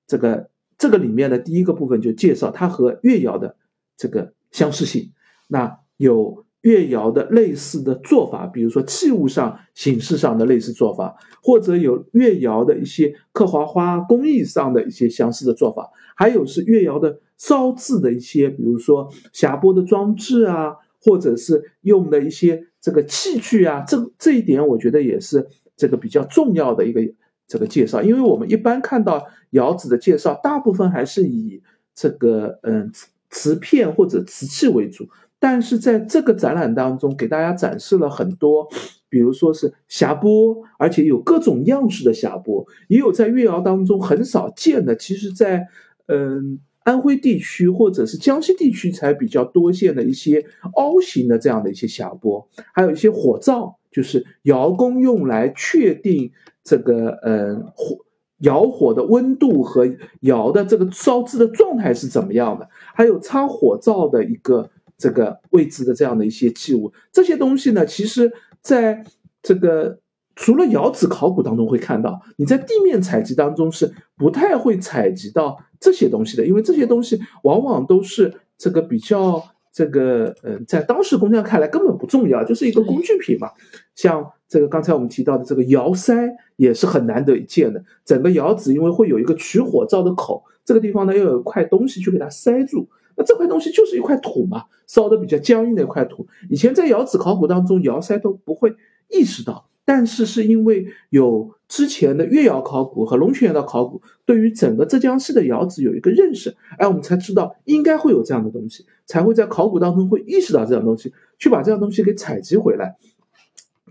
[0.07, 3.57] 这个这个里面的第一个部分就介绍它和越窑的
[3.97, 5.12] 这个相似性。
[5.49, 27.00] 那有越窑的类似的做法，比如说器物上形式上的类似做法，或者有越窑的一些刻花花工艺上的一些相似的做法，还有是越窑的烧制的一些，比如说匣钵的装置啊，或者是用的一些这个器具啊，这这一点我觉得也是这个比较重要的一个
[27.46, 31.62] 这个介绍，因为我们一般看到窑子的介绍，大部分还是以
[31.94, 35.09] 这个嗯瓷瓷片或者瓷器为主。
[35.38, 38.68] 但是在这个展览当中，给大家展示了很多，
[39.11, 45.68] 比如说是匣钵，而且有各种样式的匣钵，也有在越窑当中很少见的，其实，在
[46.07, 56.33] 嗯安徽地区或者是江西地区才比较多见的一些凹形的这样的一些匣钵，还有一些火灶，就是窑工用来确定
[56.64, 57.99] 这个嗯火
[58.38, 59.87] 窑火的温度和
[60.20, 64.70] 窑的这个烧制的状态是怎么样的，还有插火灶的一个。
[64.98, 68.32] 这个位置的这样的一些器物，这些东西呢，其实
[68.62, 69.04] 在
[69.42, 69.98] 这个
[70.35, 83.50] 除了窑址考古当中会看到，你在地面采集当中是不太会采集到这些东西的，因为这些东西往往都是这个比较这个呃，在当时工匠看来根本不重要，就是一个工具品嘛。
[83.94, 86.14] 像这个刚才我们提到的这个窑塞
[86.56, 92.88] 也是很难得一见的，整个窑址因为会有一个取火灶的口，这个地方呢要有一块东西去给它塞住。
[93.16, 96.26] 那这块东西就是一块土嘛，烧的比较僵硬的一块土。
[96.50, 98.76] 以前在窑址考古当中，窑塞都不会
[99.09, 112.96] 意识到，但是是因为有之前的越窑考古和龙泉窑的考古，对于整个浙江市的窑址有一个认识，哎，我们才知道应该会有这样的东西，才会在考古当中会意识到这样东西，去把这样东西给采集回来。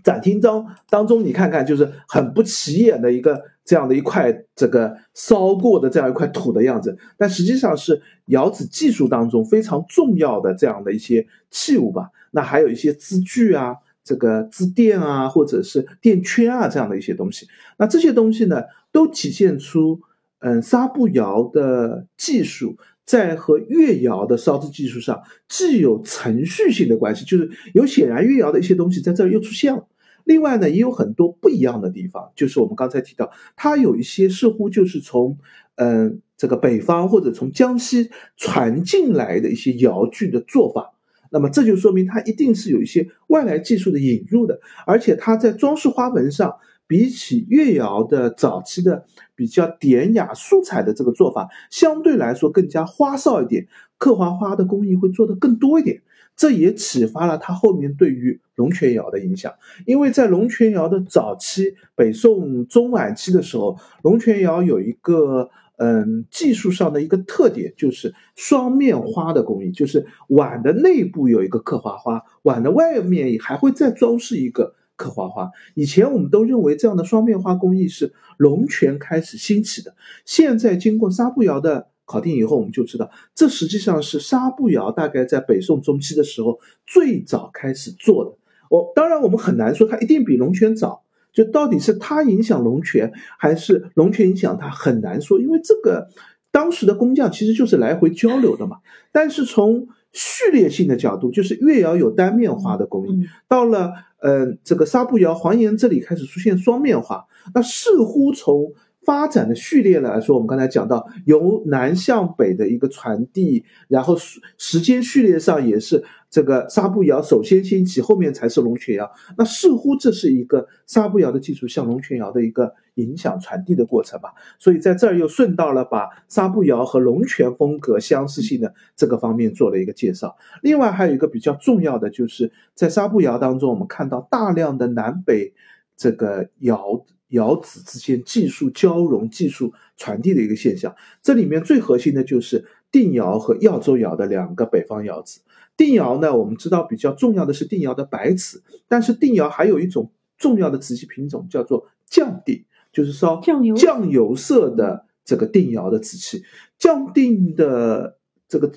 [0.06, 12.10] 展厅当当中，你看看，就是很不起眼的一个这样的一块这个烧过的这样一块土的样子，但实际上是窑址技术当中非常重要的这样的一些器物吧。
[12.30, 17.48] 那还有一些支具啊，这个支垫啊，或者是垫圈啊这样的一些东西。
[17.76, 20.02] 那这些东西呢，都体现出
[20.38, 29.88] 嗯纱布窑的技术在和越窑的烧制技术上既有程序性的关系，就是有显然越窑的一些东西在这儿又出现了。
[30.26, 35.38] 另外呢，也有很多不一样的地方，就是我们刚才提到，它有一些似乎就是从，
[35.76, 40.94] 嗯，这个北方或者从江西传进来的一些窑具的做法，
[41.30, 46.56] 那么这就说明它一定是有一些外来技术的引入的，而且它在装饰花纹上，
[46.88, 49.04] 比起越窑的早期的
[49.36, 56.02] 比较典雅素彩的这个做法，相对来说更加花哨一点，刻花花的工艺会做得更多一点。
[56.36, 59.54] 这也启发了他后面对于龙泉窑的影响，
[59.86, 75.50] 因为在龙泉窑的早期，北宋中晚期的时候，龙泉窑有一个嗯技术上的一个特点，就是双面花的工艺，就是碗的内部有一个刻花花，碗的外面还会再装饰一个刻花花。
[75.74, 79.94] 以前我们都认为这样的双面花工艺是龙泉开始兴起的，
[80.26, 81.88] 现在经过纱布窑的。
[82.06, 88.30] 考定以后，我们就知道，这实际上是纱布窑大概在北宋中期的时候最早开始做的。
[88.70, 95.40] 我当然我们很难说它一定比龙泉早，就到底是它影响龙泉，还是龙泉影响它，很难说。
[95.40, 96.08] 因为这个
[96.52, 98.78] 当时的工匠其实就是来回交流的嘛。
[99.10, 108.74] 但是从序列性的角度，就是越窑有单面化的工艺，到了呃这个纱布窑黄岩这里开始出现双面化，那似乎从。
[109.06, 114.16] 发展的序列来说，我们刚才讲到由南向北的一个传递，然后
[114.58, 119.12] 时间序列上也是这个纱布窑首先兴起，后面才是龙泉窑。
[119.38, 124.34] 那似乎这是一个纱布窑的技术向龙泉窑的一个影响传递的过程吧。
[124.58, 130.36] 所以在这儿又顺道了把纱布窑和龙泉风格相似性的这个方面做了一个介绍。
[130.62, 135.54] 另外还有一个比较重要的，就是在纱布窑当中，我们看到大量的南北
[135.96, 137.06] 这个窑。
[137.28, 145.40] 窑子之间技术交融、技术传递的一个现象，这里面最核心的就是定窑和耀州窑的两个北方窑子。
[145.76, 156.44] 定窑呢，我们知道比较重要的是定窑的白瓷，但是定窑还有一种重要的瓷器品种叫做酱定，就是烧酱油酱油色的这个定窑的瓷器。
[156.78, 158.16] 酱定的
[158.48, 158.72] 这个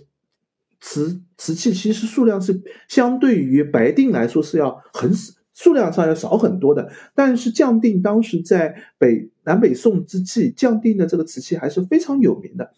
[0.81, 5.33] 瓷瓷器其实数量是相对于白定来说是要很少。
[5.61, 12.71] 数量上要少很多的，但是酱定当时在北南北宋之际，酱定的这个瓷器还是非常有名的。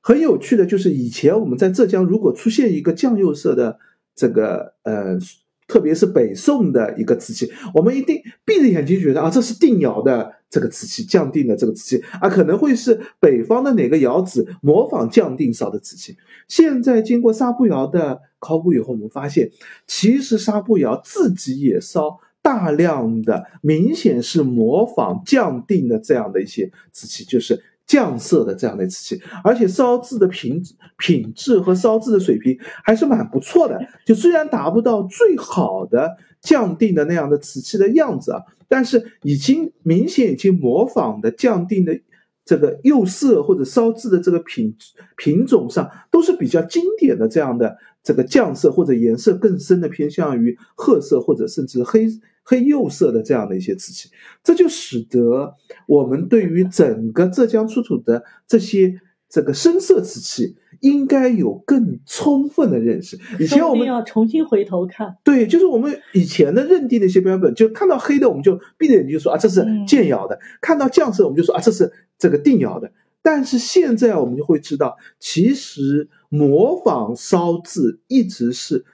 [0.00, 3.78] 很有趣的就是，以前我们在浙江如果出现一个酱釉色的
[4.14, 5.18] 这个呃
[5.74, 16.16] 特别是北宋的一个瓷器，我们一定闭着眼睛觉得啊，这是定窑的这个瓷器，匠定的这个瓷器啊，可能会是北方的哪个窑子模仿匠定烧的瓷器。
[16.46, 19.50] 现在经过纱布窑的考古以后，我们发现，
[19.88, 27.64] 其实纱布窑自己也烧大量的，明显是模仿匠定的这样的一些瓷器，就是。
[27.86, 30.62] 酱色的这样的瓷器，而且烧制的品
[30.96, 33.78] 品质和烧制的水平还是蛮不错的。
[34.06, 42.00] 就虽然达不到最好的匠定的那样的瓷器的样子啊，但是已经明显已经模仿的匠定的
[42.44, 44.76] 这个釉色或者烧制的这个品
[45.16, 52.08] 品种上都是比较经典的这样的这个酱色或者颜色更深的偏向于褐色或者甚至黑。
[52.44, 54.10] 黑釉色的这样的一些瓷器，
[54.42, 55.54] 这就使得
[55.88, 63.18] 我们对于整个浙江出土的这些这个深色瓷器应该有更充分的认识。
[63.40, 72.92] 以前我们要重新回头看，对，就是我们以前的认定的一些标本，就看到黑的我们就闭着眼睛就说啊这是建窑的，看到酱色我们就说啊这是这个定窑的。
[73.22, 78.84] 但是现在我们就会知道，其实模仿烧制一直是。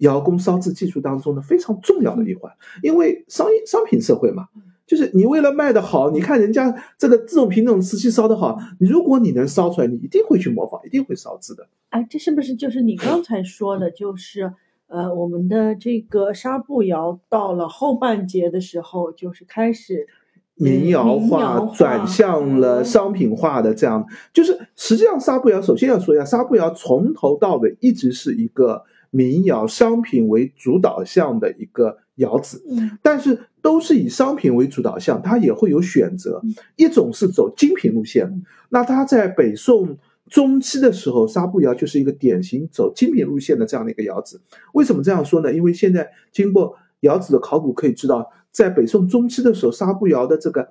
[0.00, 4.48] 窑工烧制技术当中的非常重要的一环，因为商业商品社会嘛，
[4.86, 11.68] 就是你为了卖的好，你看人家这个这种品种瓷器烧的好，如果你能烧出来，你一定会去模仿，一定会烧制的。
[11.90, 14.52] 哎，这是不是就是你刚才说的，就是
[14.88, 20.08] 呃，我们的这个纱布窑到了后半截的时候，就是开始
[20.54, 28.84] 民窑化，转向了商品化的这样，就是实际上纱布窑首先要说一下，纱布窑从头到尾一直是一个。
[29.10, 36.40] 民窑商品为主导向的一个窑子，嗯，但是都是以商品为主导向，它也会有选择。
[36.76, 44.40] 一种是走精品路线，那它在北宋中期的时候，纱布窑就是一个典型走精品路线的这样的一个窑子。
[44.72, 45.52] 为什么这样说呢？
[45.52, 50.70] 因为现在经过窑子的考古可以知道，在北宋中期的时候，纱布窑的这个。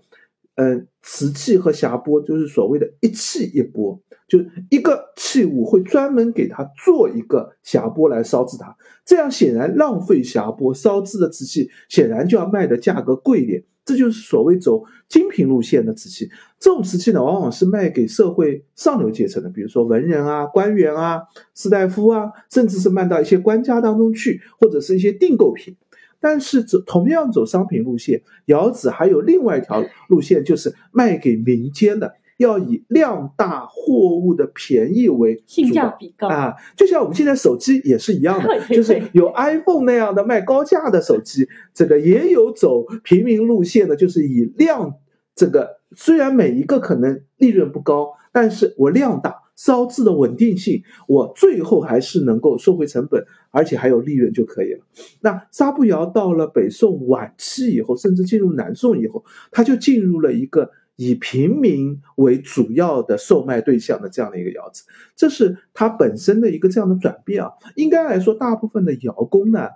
[0.55, 16.29] 嗯，瓷器和匣钵就是所谓的一器一钵，就一个器物会专门给它做一个匣钵来烧制它，这样显然浪费匣钵，烧制的瓷器显然就要卖的价格贵一点，这就是所谓走精品路线的瓷器。
[16.59, 21.21] 这种瓷器呢，往往是卖给社会上流阶层的，比如说文人啊、官员啊、
[21.55, 25.77] 士大夫啊，甚至是卖到一些官家当中去，或者是一些订购品。
[26.21, 36.55] 但是走同样走商品路线，窑子还有另外一条路线，就是卖给民间的，要以量大货物的便宜为性价比高啊。
[36.75, 44.95] 就像我们现在手机也是一样的， 就是有 iPhone 那样的卖高价的手机，这个也有走平民路线的，就是以量
[45.35, 49.38] 这个虽然每一个可能利润不高，但是我量大。
[49.59, 54.85] 烧制的稳定性，我最后还是能够收回成本，而且还有利润就可以了。
[55.19, 64.85] 那纱布窑到了北宋晚期以后，甚至进入南宋以后，它就进入了一个以平民为主要的售卖对象的这样的一个窑子，
[65.17, 67.51] 这是它本身的一个这样的转变啊。
[67.75, 69.71] 应该来说，大部分的窑工呢，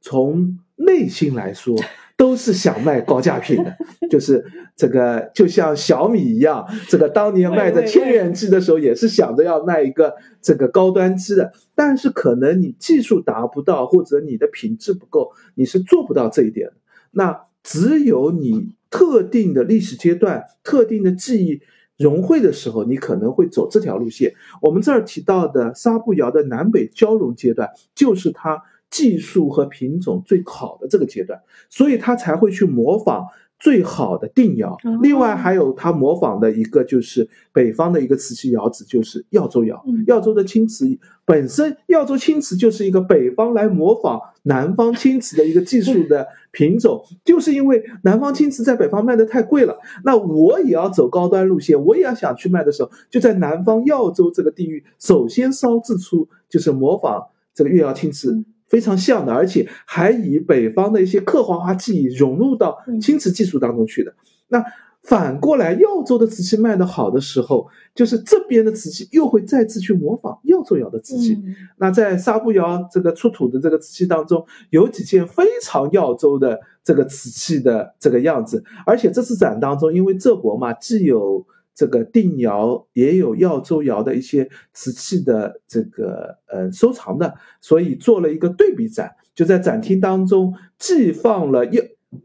[0.00, 1.76] 从内心来说。
[2.18, 3.76] 都是想卖高价品的，
[4.10, 4.44] 就是
[4.76, 11.52] 这个，就像小米一样，这个当年卖的千元机的时候，也是想着要卖一个这个高端机的。
[11.76, 16.74] 但是可能你技术达不到，或者你的品质不够，你是做不到这一点的。
[17.12, 21.60] 那只有你特定的历史阶段、特定的记忆
[21.96, 24.34] 融汇的时候，你可能会走这条路线。
[24.60, 28.64] 我们这儿提到的纱布窑的南北交融阶段，就是它。
[28.90, 33.26] 技术和品种最好的这个阶段，所以他才会去模仿
[33.58, 34.76] 最好的定窑。
[35.02, 39.84] 另外还有他模仿的一个就是北方的一个瓷器窑址，就是耀州窑。
[40.06, 47.04] 耀州的青瓷本身，耀州青瓷就是一个北方来模仿南方青瓷的一个技术的品种。
[47.24, 58.44] 就是因为南方青瓷在北方卖的太贵了，那我也要走高端路线，我也要想去卖的时候，就在南方耀州这个地域首先烧制出就是模仿这个越窑青瓷。
[58.68, 64.14] 非常像的，而且还以北方的一些刻画化技艺融入到青瓷技术当中去的。
[64.48, 64.64] 那
[65.02, 71.38] 反过来，耀州的瓷器卖的好的时候，就是这边的瓷器又会再次去模仿耀州窑的瓷器。
[71.78, 78.64] 那在纱布窑这个出土的这个瓷器当中，有几件非常耀州的这个瓷器的这个样子。
[78.84, 81.46] 而且这次展当中，因为浙博嘛，既有
[81.78, 91.80] 这个定窑也有耀州窑的一些瓷器的这个呃收藏的，所以做了一个对比展，就在展厅当中既放了耀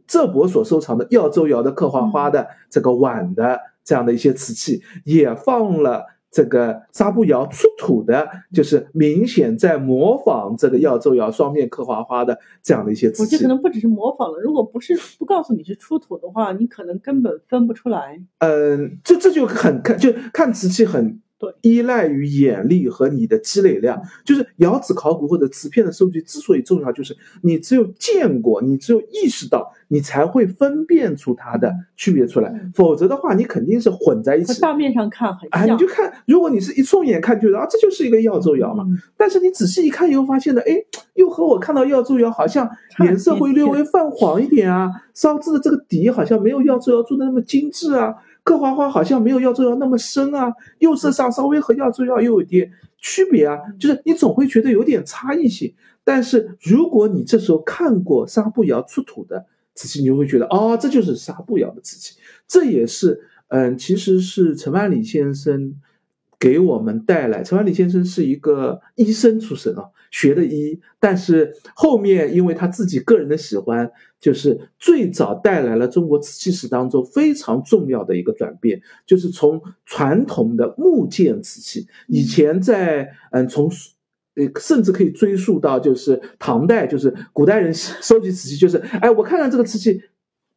[0.08, 13.36] 浙博所收藏的耀州窑的刻画花的这个碗的这样的一些瓷器，也放了这个纱布窑出土的，就是明显在模仿这个耀州窑双面刻花花的这样的一些瓷器。
[13.36, 18.22] 我这可能不只是模仿了，如果不是不告诉你是出土的话，你可能根本分不出来。
[18.40, 21.23] 嗯，这这就很看，就看瓷器很。
[21.62, 32.54] 依赖于眼力和你的积累量，就是窑址考古或者瓷片的收集之所以重要，就是你只有见过，你只有意识到，你才会分辨出它的区别出来。
[32.74, 34.62] 否则的话，你肯定是混在一起。
[34.62, 38.86] 大面上看很像，你就看，如果你是一冲眼看，觉得啊，这就是一个耀州窑嘛。
[39.18, 40.78] 但是你仔细一看以后，发现了，哎，
[41.16, 42.70] 又和我看到耀州窑好像
[43.00, 48.16] 颜色会略微泛黄一点啊，烧制的这个底好像没有耀州窑做的那么精致啊。
[48.44, 55.74] 刻花花好像没有耀州窑那么深啊，釉色上稍微和耀州窑又有点区别啊，就是你总会觉得有点差异性。
[56.04, 62.18] 但是如果你这时候看过纱布窑出土的瓷器，你就会觉得哦，这就是纱布窑的瓷器。
[62.48, 65.76] 这也是，嗯，其实是陈万里先生。
[66.44, 73.90] 给我们带来，陈万里先生是一个医生出身啊，学的医，但是后面因为他自己个人的喜欢，
[74.20, 83.72] 就是最早带来了中国瓷器史当中非常重要的一个转变，就是从传统的木件瓷器，以前在嗯从
[84.36, 90.02] 呃甚至可以追溯到就是唐代，就是古代人收集瓷器，就是哎我看看这个瓷器。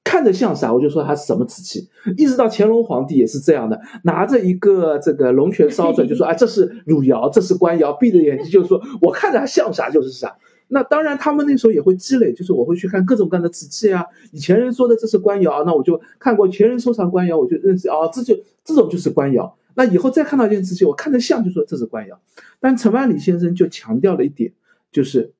[0.07, 1.89] 看着像啥，我就说它是什么瓷器。
[2.17, 7.93] 一直到乾隆皇帝也是这样的，拿着一个这个龙泉烧出来，就说啊，这是汝窑，这是官窑。
[7.93, 10.37] 闭着眼睛就说，我看着它像啥就是啥。
[10.69, 14.05] 那当然，他们那时候也会积累，就是我会去看各种各样的瓷器啊。
[14.31, 19.57] 以前人说的这是官窑，那我就看过前人收藏官窑，我就认识哦，这就这种就是官窑。
[19.75, 22.21] 那以后再看到一件瓷器，我看着像就说这是官窑。
[22.61, 24.53] 但陈万里先生就强调了一点，
[24.93, 25.33] 就是。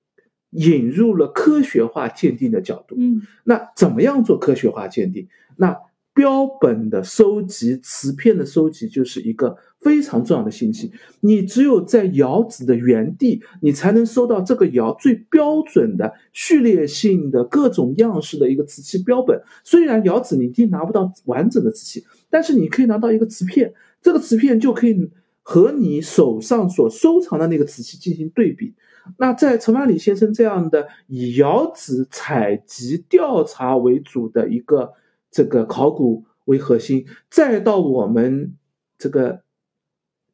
[0.57, 5.29] 引入了科学化鉴定的角度，嗯，那怎么样做科学化鉴定？
[5.57, 5.77] 那
[6.15, 10.91] 标本的收集、瓷片的收集就是一个非常重要的信息。
[11.21, 19.43] 你只有在窑址的原地，你才能收到这个窑最标准的序列性的各种样式的一个瓷器标本。
[19.63, 25.11] 虽然窑址你一定拿不到完整的瓷器，但是你可以拿到一个瓷片，这个瓷片就可以
[25.49, 28.75] 和你手上所收藏的那个瓷器进行对比。
[29.17, 34.95] 那在陈万里先生这样的以窑址采集调查为主的一个
[35.31, 38.57] 这个考古为核心，再到我们
[38.99, 39.43] 这个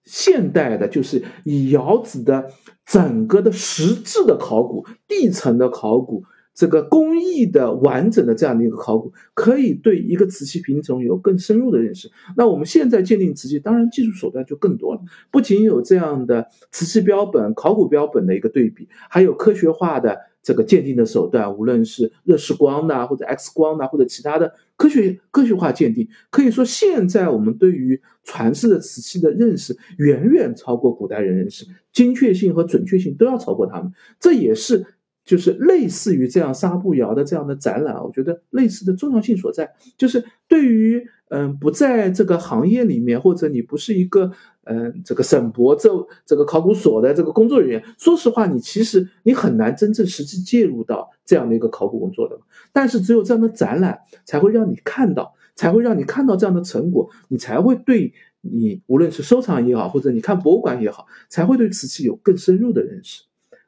[0.02, 2.50] 现代的，就是以窑址的
[2.86, 6.24] 整个的实质的考古、地层的考古。
[6.62, 12.08] 这个工艺的完整的这样的一个考古，可以对一个瓷器品种有更深入的认识。
[12.36, 15.00] 那我们现在鉴定瓷器，当然技术手段就更多了，
[15.32, 26.08] 不仅有这样的瓷器标本、考古标本的一个对比，还有科学化的这个鉴定的手段，无论是热释光的，或者 X 光的，或者其他的科学科学化鉴定。
[26.30, 33.92] 可以说，现在我们对于传世的瓷器的认识，远远超过古代人认识，精确性和准确性都要超过他们。
[34.20, 34.86] 这也是。
[35.24, 44.32] 就是类似于这样纱布窑的这样的展览，我觉得类似的重要性所在，就是对于嗯不在这个行业里面，或者你不是一个
[44.64, 45.90] 嗯这个省博这
[46.26, 52.38] 这个考古所的这个工作人员，说实话，你其实你很难真正实际介入到这样的一个考古工作的。
[52.72, 63.22] 但是只有这样的展览，才会让你看到，才会让你看到这样的成果，你才会对你无论是收藏也好，或者你看博物馆也好，才会对瓷器有更深入的认识。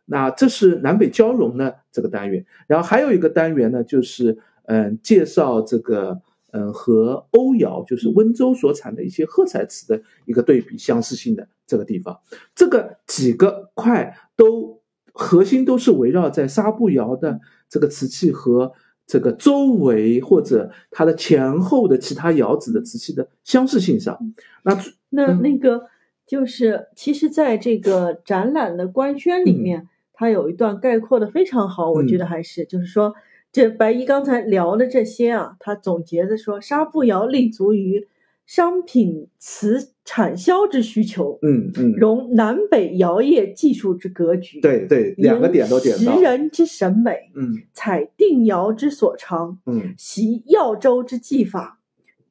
[0.07, 4.37] 那这是南北交融呢这个单元，然后还有一个单元呢，就是
[4.67, 6.21] 嗯，介绍这个
[6.53, 12.21] 嗯和欧窑，就是温州所产的一些褐彩瓷的一个对比相似性的这个地方。
[12.55, 14.83] 这个几个块都
[15.15, 17.41] 核心都是围绕在纱布窑的
[17.71, 18.75] 这个瓷器和
[19.07, 24.35] 这个周围或者它的前后的其他窑址的瓷器的相似性上。
[24.65, 24.79] 那
[25.09, 25.87] 那那个
[26.27, 29.89] 就是，其实在这个展览的官宣里面。
[30.15, 33.15] 他有一段概括的非常好，我觉得还是就是说，
[33.53, 38.07] 这白衣刚才聊的这些啊，他总结的说，纱布窑立足于
[38.47, 51.81] 商品瓷产销之需求，嗯嗯，融南北窑业技术之格局，对对，两个点都点到，识人之审美，嗯，采定窑之所长，嗯，习耀州之技法。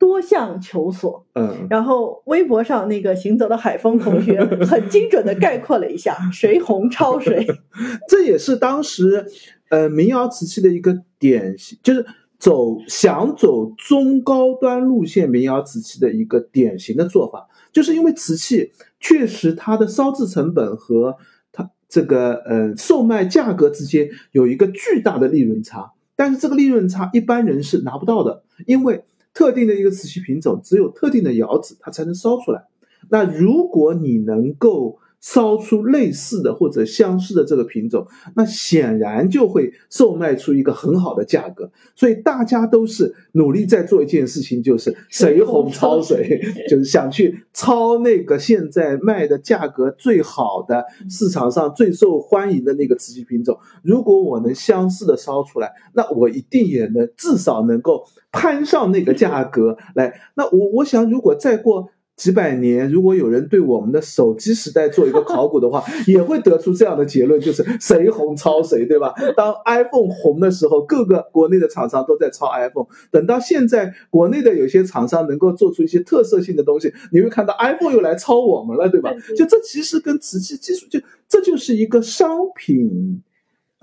[0.04, 7.48] 多项求索，嗯，然后微博上那个行走的海风同学 很精准的概括了一下， 谁红抄谁，
[8.10, 9.26] 这也是当时，
[9.70, 12.06] 呃，民谣瓷器的一个典型，就是
[12.38, 21.16] 走想走中高端路线民谣瓷器的一个典型的做法，就是因为瓷器确实它的烧制成本和
[21.54, 29.06] 它这个呃售卖价格之间有一个巨大的利润差，但是这个利润差一般人是拿不到的，因为。
[29.34, 32.66] 特定的一个瓷器品种，只有特定的窑址它才能烧出来。
[33.10, 38.06] 那如果你能够烧出类似的或者相似的这个品种，
[38.36, 41.72] 那显然就会售卖出一个很好的价格。
[41.96, 53.58] 所以大家都是努力在做一件事情，就是谁红抄谁， 就是想去抄那个现在卖的价格最好的、市场上最受欢迎的那个瓷器品种。
[53.82, 58.04] 如果我能相似的烧出来，那我一定也能至少能够
[58.34, 60.20] 攀上那个价格来。
[60.36, 61.92] 那我我想，如果再过。
[62.16, 69.14] 几百年，如果有人对我们的手机时代做一个考古的话， 也会得出这样的结论，就是谁红抄谁，对吧？
[69.36, 72.86] 当 iPhone 红的时候，各个国内的厂商都在抄 iPhone。
[73.12, 79.12] 等到现在，国内的有些厂商能够做出一些特色性的东西，你会看到 iPhone 又来抄我们了，对吧？
[79.36, 83.24] 就这其实跟瓷器技术，就这就是一个商品。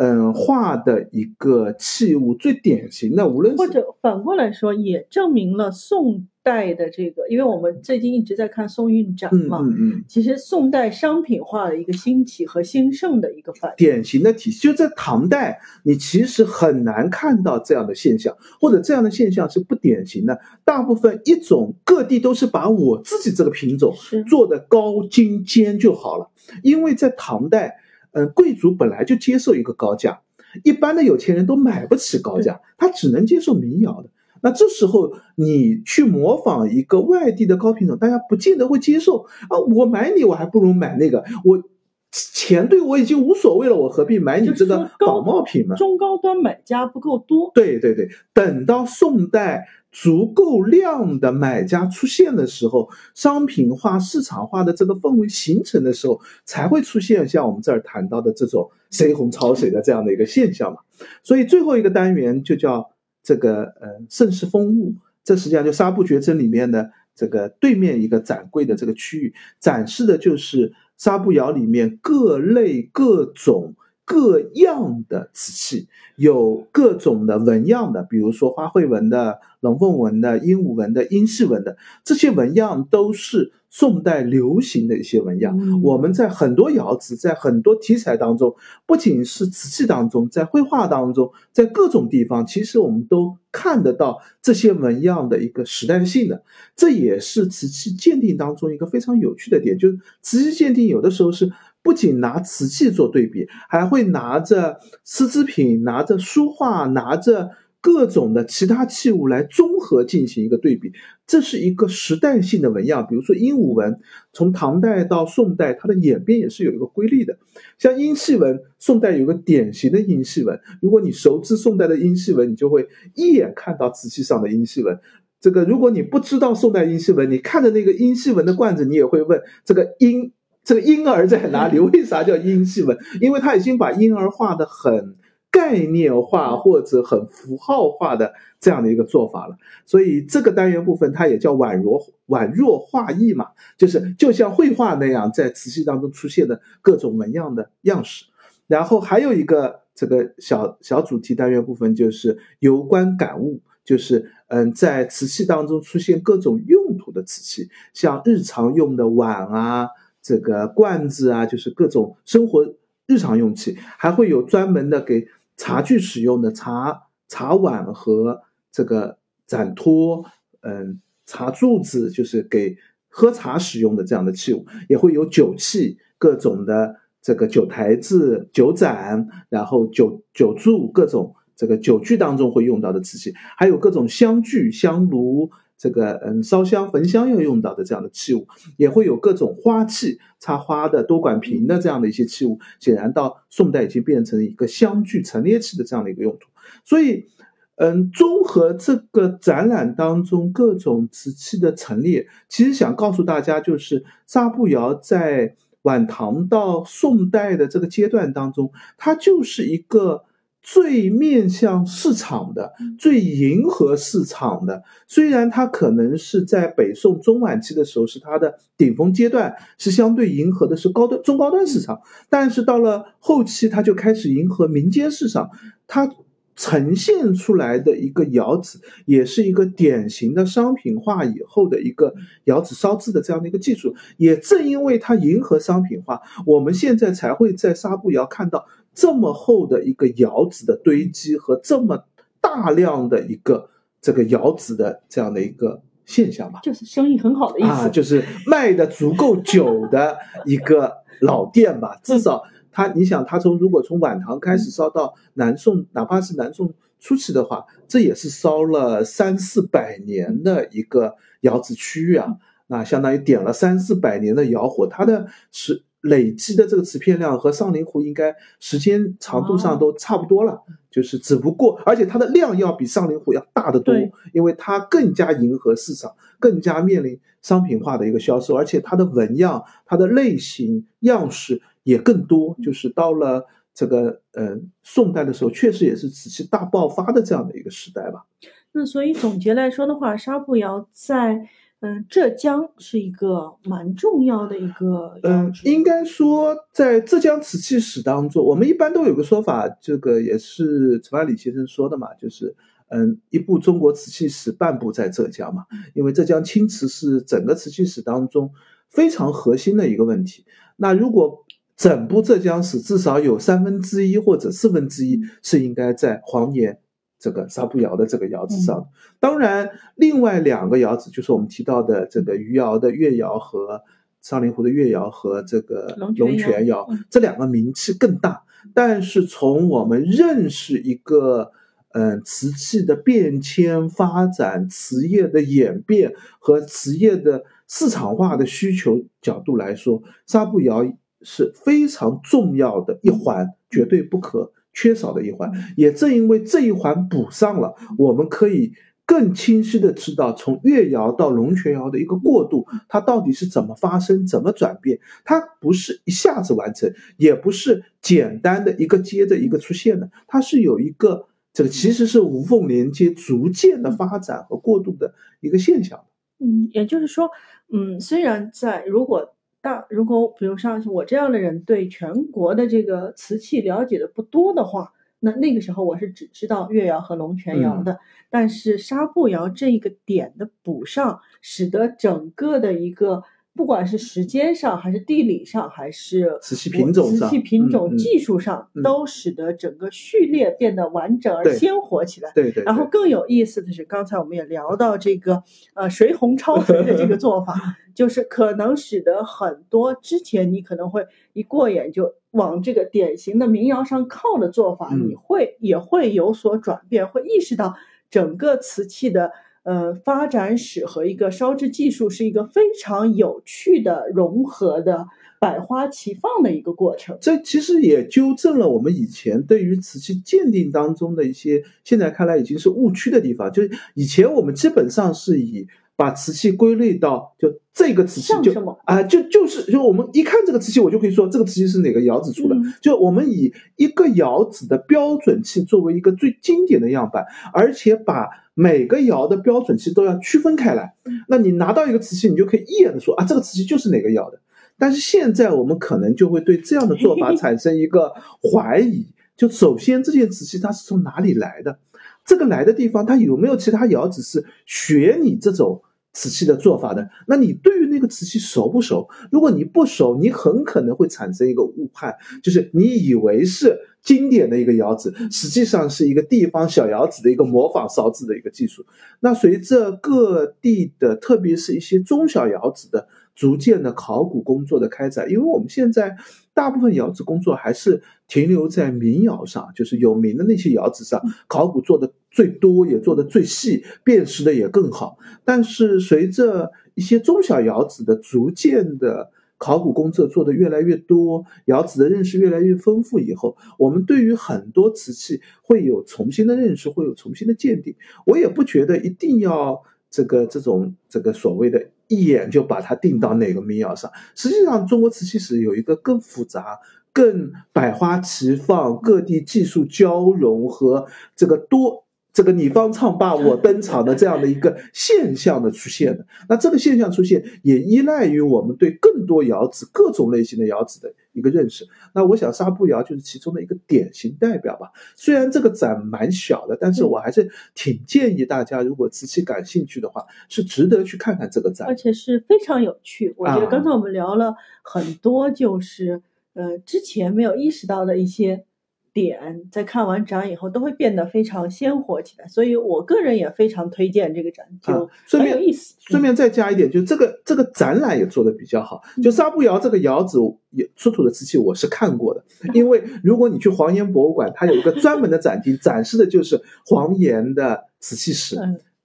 [0.02, 23.94] 嗯，画的一个器物最典型的，无论或者反过来说，也证明了宋代的这个，因为我们最近一直在看宋韵展嘛，嗯嗯，其实宋代商品化的一个兴起和兴盛的一个反典型的体系，就在唐代，你其实很难看到这样的现象，或者这样的现象是不典型的，大部分一种各地都是把我自己这个品种
[24.30, 26.30] 做的高精尖就好了，
[26.62, 27.76] 因为在唐代。
[28.12, 30.20] 嗯，贵族本来就接受一个高价，
[30.64, 34.10] 一般的有钱人都买不起高价，他只能接受民窑的。
[34.42, 39.58] 那这时候你去模仿一个外地的高品种，大家不见得会接受啊！
[39.74, 41.62] 我买你，我还不如买那个，我
[42.10, 45.76] 钱对我已经无所谓了，我何必买你这个仿冒品呢？
[45.76, 47.52] 中高端买家不够多。
[47.54, 49.68] 对对对，等到宋代。
[49.92, 60.78] 足够量的买家出现的时候，商品化、市场化的这个氛围形成的时候，才会出现像我们这儿谈到的这种谁红抄谁的这样的一个现象嘛。
[61.22, 62.90] 所以最后一个单元就叫
[63.22, 73.74] 这个呃盛世风物，这实际上就纱布绝真里面的这个对面一个展柜的这个区域，展示的就是纱布窑里面各类各种。
[74.10, 75.86] 各样的瓷器，
[76.16, 85.80] 有各种的纹样的，比如说花卉纹的、龙凤纹的、鹦鹉纹的、英式纹的，这些纹样都是宋代流行的一些纹样。
[85.84, 96.42] 我们在很多窑瓷、在很多题材当中，不仅是瓷器当中，在绘画当中，在各种地方，其实我们都看得到这些纹样的一个时代性的。
[96.74, 101.52] 这也是瓷器鉴定当中一个非常有趣的点，就是瓷器鉴定有的时候是。
[101.90, 110.92] 不仅拿瓷器做对比，还会拿着丝织品、拿着书画、拿着各种的其他器物来综合进行一个对比。
[111.26, 113.08] 这是一个时代性的纹样。
[113.08, 113.98] 比如说鹦鹉纹，
[114.32, 117.38] 从唐代到宋代，它的演变也是有一个规律的。
[117.76, 120.60] 像英细纹，宋代有个典型的英细纹。
[120.80, 122.86] 如果你熟知宋代的英细纹，你就会
[123.16, 125.00] 一眼看到瓷器上的英细纹。
[125.40, 130.30] 这个如果你不知道宋代英细纹，你看着那个英细纹的罐子，你也会问这个婴。
[130.70, 131.80] 这个婴儿在哪里？
[131.82, 132.96] 为啥叫婴戏纹？
[133.20, 135.16] 因为他已经把婴儿画的很
[135.50, 139.56] 概念化或者很符号化的这样的一个做法了。
[139.84, 148.26] 所以这个单元部分它也叫宛若宛若画意嘛，就是就像绘画那样，在瓷器当中出现的各种纹样的样式。
[148.68, 159.88] 然后还有一个这个小小主题单元部分就是有关感悟，就是嗯，在瓷器当中出现各种用途的瓷器，像日常用的碗啊。
[160.22, 162.74] 这个罐子啊，就是各种生活
[163.06, 170.24] 日常用器，还会有专门的给茶具使用的茶茶碗和这个盏托，
[170.60, 172.76] 嗯，茶柱子，就是给
[173.08, 185.50] 喝茶使用的这样的器物，也会有酒器，各种的这个酒台子、酒盏，然后酒酒柱，各种这个酒具当中会用到的瓷器，还有各种香具、香炉。
[185.80, 192.58] 这个嗯，烧香焚香要用到的这样的器物，也会有各种花器、插花的多管瓶的这样的一些器物。
[192.80, 196.50] 显然到宋代已经变成一个香具陈列器的这样的一个用途。
[196.84, 197.28] 所以，
[197.76, 210.24] 嗯，综合这个展览当中各种瓷器的陈列，其实想告诉大家，就是纱布窑在晚唐到宋代的这个阶段当中，它就是一个。
[210.62, 225.50] 最面向市场的、最迎合市场的，虽然它可能是在北宋中晚期的时候是它的顶峰阶段，是相对迎合的是高端、中高端市场，但是到了后期，它就开始迎合民间市场。
[225.86, 226.12] 它
[226.56, 233.94] 呈现出来的一个窑子，也是一个典型的商品化以后的一个窑子烧制的这样的一个技术。
[234.18, 238.66] 也正因为它迎合商品化，我们现在才会在纱布窑看到。
[238.94, 242.04] 这么厚的一个窑址的堆积和这么
[242.40, 243.70] 大量的一个
[244.00, 252.00] 这个窑址的这样的一个现象吧，就是生意很好的意思，啊， 就是卖的足够久的一个老店吧。
[252.02, 262.36] 至少他，你想，他从如果从晚唐开始烧到南宋，哪怕是南宋初期的话，这也是烧了三四百年的一个窑址区域啊。
[262.66, 273.94] 那相当于点了三四百年的窑火，它的是累积的这个瓷片量和上林湖应该时间长度上都差不多了，就是只不过，而且它的量要比上林湖要大得多，
[274.32, 288.24] 因为它更加迎合市场，更加面临商品化的一个销售，而且它的纹样、它的类型、样式也更多，就是到了这个呃宋代的时候，确实也是瓷器大爆发的这样的一个时代吧。
[288.72, 291.48] 那所以总结来说的话，纱布窑在。
[291.80, 295.18] 嗯，浙江是一个蛮重要的一个。
[295.22, 302.54] 嗯，应该说，在浙江瓷器史当中，我们一般都有个说法，这个也是陈万里先生说的嘛，就是
[302.88, 305.64] 嗯，一部中国瓷器史，半部在浙江嘛。
[305.94, 308.52] 因为浙江青瓷是整个瓷器史当中
[308.90, 310.44] 非常核心的一个问题。
[310.76, 316.78] 那如果整部浙江史至少有三分之一或者四分之一是应该在黄岩。
[317.20, 318.88] 这个纱布窑的这个窑子上，
[319.20, 323.82] 当然，另外两个窑子就是我们提到的这个余窑的越窑和
[324.22, 328.44] 上林湖的越窑和这个龙泉窑，这两个名气更大。
[328.74, 331.52] 但是从我们认识一个
[331.92, 340.84] 嗯瓷器的变迁发展、瓷业的演变和瓷业的市场化的需求角度来说，纱布窑
[341.20, 344.52] 是非常重要的一环，绝对不可。
[344.72, 348.72] 缺少的一环，也正因为这一环补上了，我们可以
[349.04, 355.00] 更清晰的知道从越窑到龙泉窑的一个过渡，它到底是怎么发生、怎么转变。
[355.24, 366.04] 它不是一下子完成，也不是简单的一个接着一个出现的，它是有一个这个其实是无缝连接、逐渐的发展和过渡的一个现象。
[366.38, 367.30] 嗯，也就是说，
[367.72, 369.34] 嗯，虽然在如果。
[369.60, 377.98] 大如果比如像我这样的人对全国的这个瓷器了解的不多的话，那那个时候我是只知道越窑和龙泉窑的。
[378.30, 383.22] 但是纱布窑这一个点的补上，使得整个的一个。
[383.52, 392.30] 不管是时间上，还是地理上，还是瓷器品种上，瓷器品种技术上，都使得整个序列变得完整而鲜活起来。
[392.34, 392.62] 对对。
[392.64, 395.42] 然后更有意思的是，刚才我们也聊到这个
[395.74, 407.74] 呃水红超水的这个做法， 就是可能使得很多之前你可能会一过眼就往这个典型的民窑上靠的做法，你会也会有所转变，会意识到
[408.10, 409.32] 整个瓷器的。
[409.62, 415.06] 呃，发展史和一个烧制技术是一个非常有趣的融合的
[415.38, 417.18] 百花齐放的一个过程。
[417.20, 423.52] 这其实也纠正了我们以前对于瓷器鉴定当中的一些现在看来已经是误区的地方。
[423.52, 432.56] 就是以前我们基本上是以把瓷器归类到就这个瓷器就啊就就是就我们一看这个瓷器，我就可以说这个瓷器是哪个窑子出的。
[432.80, 438.30] 就我们以一个窑子的标准器作为一个最经典的样板，而且把。
[438.60, 440.92] 每个窑的标准其实都要区分开来，
[441.28, 444.38] 那你拿到一个瓷器，你就可以一眼的说啊，这个瓷器就是哪个窑的。
[444.76, 451.78] 但是现在我们可能就会对这样的做法产生一个怀疑，就首先这件瓷器它是从哪里来的，
[452.26, 455.80] 这个来的地方它有没有其他窑子是学你这种
[456.12, 457.08] 瓷器的做法的？
[457.26, 459.08] 那你对于那个瓷器熟不熟？
[459.32, 463.78] 如果你不熟，你很可能会产生一个误判，就是你以为是。
[464.02, 468.86] 经典的一个窑址，实际上是一个地方小窑子的一个模仿烧制的一个技术。
[469.20, 476.16] 那随着各地的，特别是一些中小窑子的逐渐的考古工作的开展，因为我们现在
[476.54, 485.18] 大部分窑子工作还是停留在民窑上，就是有名的那些窑子上，考古做的最多，也做的最细，辨识的也更好。
[485.44, 489.30] 但是随着一些中小窑子的逐渐的。
[489.60, 497.94] 考古工作做的越来越多，窑子的认识越来越丰富以后，我们对于很多瓷器会有重新的认识，会有重新的鉴定。
[498.24, 504.10] 我也不觉得一定要这个这种这个所谓的一眼就把它定到哪个民窑上。
[504.34, 506.78] 实际上，中国瓷器史有一个更复杂、
[507.12, 511.06] 更百花齐放、各地技术交融和
[511.36, 512.06] 这个多。
[512.40, 521.86] 这个你方唱罢 我登场的这样的一个现象的出现的，那这个现象出现也依赖于我们对更多窑子、各种类型的窑子的一个认识。
[522.14, 524.90] 那我想纱布窑就是其中的一个典型代表吧。
[525.16, 533.34] 虽然这个展蛮小的，但是我还是挺建议大家，如果瓷器感兴趣的话，是值得去看看这个展，而且是非常有趣。
[533.36, 536.22] 我觉得刚才我们聊了很多，就是
[536.54, 538.64] 呃之前没有意识到的一些。
[539.12, 545.96] 点在看完展以后都会变得非常鲜活起来，所以我个人也非常推荐这个展，就很有意思。
[545.98, 549.02] 顺便再加一点，就这个这个展览也做的比较好。
[549.22, 550.38] 就沙布窑这个窑子
[550.70, 552.44] 也出土的瓷器，我是看过的。
[552.74, 558.56] 因为如果你去黄岩博物馆，它有一个专门的展厅，展示的就是黄岩的瓷器史，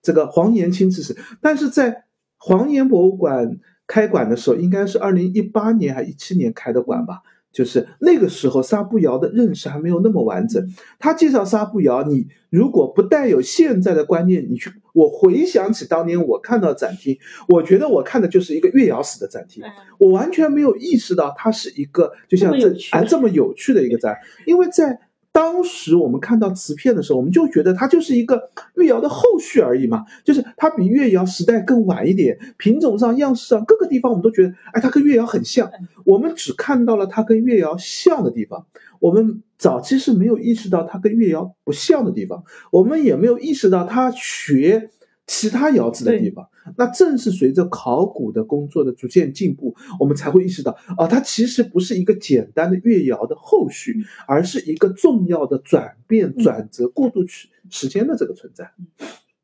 [0.01, 1.15] 这个黄岩青瓷史。
[1.41, 2.05] 但是在
[2.37, 7.21] 黄岩博物馆开馆的时候，应该是二零一八年还一七年开的馆吧。
[7.55, 10.61] 就是那个时候，纱布瑶的认识还没有那么完整。
[10.99, 19.63] 他介绍纱布瑶，你如果不带有现在的观念，你去，我回想起当年我看到展厅，我觉得我看的就是一个越窑史的展厅，
[19.97, 24.99] 我完全没有意识到它是一个就像这啊这么有趣的一个展，因为在。
[25.35, 35.69] 当时我们看到瓷片的时候，我们就觉得它就是一个越窑的后续而已嘛，就是它比越窑时代更晚一点，品种上、样式上各个地方我们都觉得，哎，它跟越窑很像。
[36.05, 38.65] 我们只看到了它跟越窑像的地方，
[39.01, 44.89] 我们早期是没有意识到它跟越窑不像的地方，我们也没有意识到它学。
[45.27, 58.71] 其他窑址的地方，那正是随着考古的工作的逐渐进步，我们才会意识到，啊，它其实不是一个简单的越窑的后续，而是一个重要的转变、转折、过渡时时间的这个存在。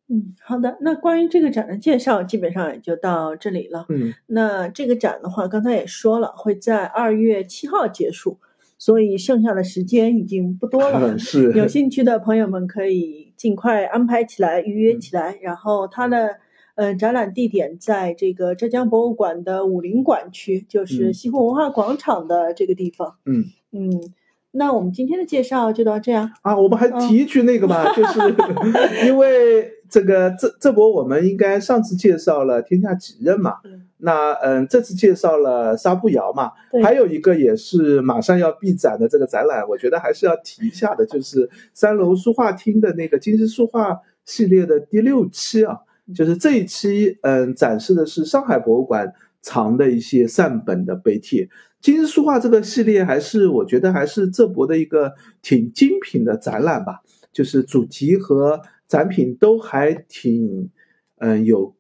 [0.08, 3.86] 嗯，好的，那关于这个展的介绍，基本上也就到这里了。
[3.90, 8.38] 嗯，那这个展的话，刚才也说了，会在二月七号结束。
[8.78, 15.36] 所以剩下的时间已经不多了， 是有兴趣的朋友们可以尽快安排起来，预约起来。
[15.42, 16.38] 然后它的
[16.76, 23.18] 呃展览地点在这个浙江博物馆的武林馆区，就是西湖文化广场的这个地方。
[23.26, 24.14] 嗯嗯，
[24.52, 26.58] 那我们今天的介绍就到这样啊。
[26.58, 28.20] 我们还提一句那个嘛，就是
[29.08, 33.56] 因为这个这这博我们应该上次介绍了天下几任嘛。
[34.04, 36.52] 那嗯，这次介绍了纱布窑嘛，
[36.84, 45.78] 还有一个也是马上要闭展的这个展览，我觉得还是要提一下的，就是三楼书画厅的那个金石书画系列的第六期啊，
[46.16, 51.48] 就是这一期嗯展示的是上海博物馆藏的一些善本的碑帖。
[51.82, 57.02] 金石书画这个系列还是我觉得还是浙博的一个挺精品的展览吧，
[57.34, 60.70] 就是主题和展品都还挺
[61.18, 61.76] 嗯有。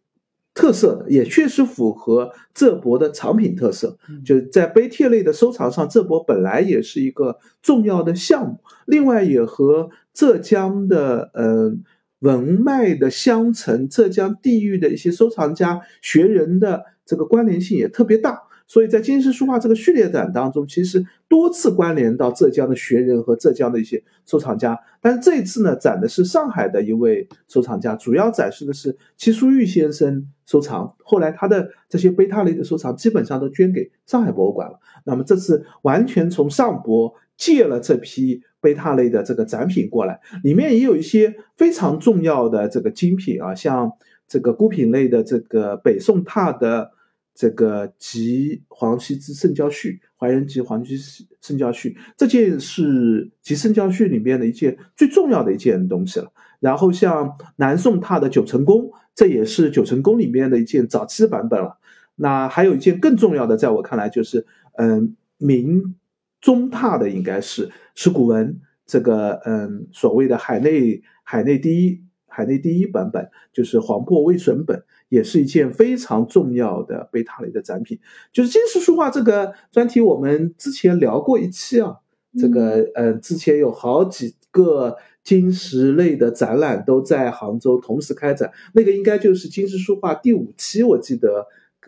[0.54, 8.60] 特色的也确实符合浙博的藏品特色，就在碑帖类的收藏上，浙博本来也是一个重要的项目。
[8.86, 11.84] 另外，也和浙江的嗯
[12.20, 18.42] 文脉的相承、浙江地域的一些收藏家学人的这个关联性也特别大。
[18.72, 24.80] 所以在金石书画这个序列展当中，其实多次关联到浙江的学人和浙江的一些收藏家。
[25.02, 30.96] 但是这一次呢，展的是上海的一位收藏家，主要展示的是戚淑玉先生收藏。
[31.04, 34.80] 后来他的这些碑拓类的收藏基本上都捐给上海博物馆了。
[35.04, 43.92] 那么这次完全从上博借了这批碑拓类的这个展品过来，里面也有一些非常重要的这个精品啊，像
[44.30, 46.92] 这个孤品类的这个北宋拓的。
[47.34, 56.32] 这个《集黄羲之圣教序》，怀仁集黄羲之圣教序，这件是《集圣教序》里面的一件最重要的一件东西了。
[56.60, 58.82] 然后像南宋拓的《九成宫》，
[59.16, 61.80] 这也是《九成宫》里面的一件早期版本了。
[62.16, 65.96] 那还有一件更重要的，在我看来就是，嗯，明
[66.40, 74.84] 中拓的应该是石鼓文，这个嗯所谓的海内海内第一海内第一版本，就是黄破未损本。
[75.10, 78.00] 也是一件非常重要的贝塔类的展品，
[78.32, 81.98] 就是金石书画这个专题，我们之前聊过一期啊。
[82.40, 91.46] 这个呃，之前有好几个金石类的展览都在杭州同时开展，那个应该就是金石书画第五期，我记得。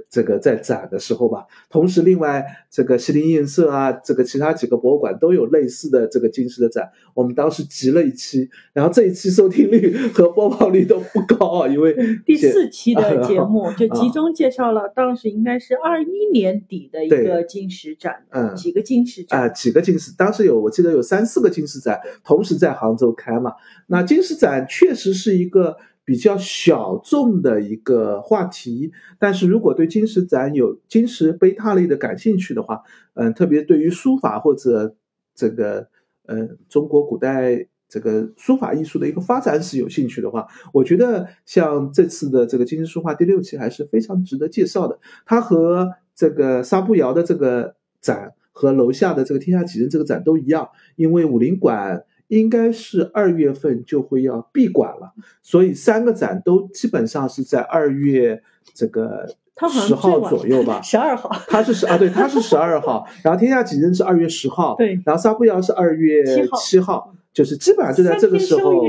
[0.09, 6.89] 这个在展的时候吧，同时另外这个西泠印社啊，这个其他几个博物馆都有类似的这个金石的展。
[7.13, 23.53] 我们当时集了一期，然后这一期收听率和播放率都不高啊，因为第四期的 节目就集中介绍了当时应该是二一年底的一个金石展，嗯，几个金石展啊，几个金石，当时有我记得有三四个金石展同时在杭州开嘛。
[23.87, 25.77] 那金石展确实是一个。
[26.05, 32.83] 比较小众的一个话题，但是如果对金石展有金石贝塔类的感兴趣的话，
[33.13, 34.95] 嗯，特别对于书法或者
[35.33, 35.87] 这个
[36.25, 44.99] 呃中国古代这个书法艺术的一个发展史有兴趣的话，我觉得像这次的这个金石书画第六期还是非常值得介绍的。
[45.25, 52.03] 它和这个沙布窑的这个展和楼下的这个天下几人这个展都一样，因为武林馆。
[52.27, 58.41] 应该是二月份就会要闭馆了，所以三个展都基本上是在二月
[58.73, 59.27] 这个
[59.69, 66.23] 十号左右吧， 十二号，他是十啊，对，他是十二号，然后天下几人是二月十号，对，然后沙布窑是二月
[66.57, 68.83] 七号，就是基本上就在这个时候，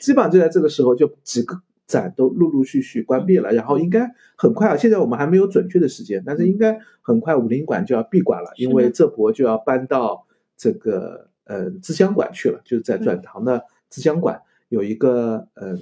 [0.00, 10.26] 基本上就在这个时候，就几个展都陆陆续续关闭了，然后应该很快啊，现在我们还没有准确的时间，但是应该很快武林馆就要闭馆了，因为这博就要搬到
[10.56, 15.80] 这个呃资江馆去了，就是在转塘的资江馆有一个嗯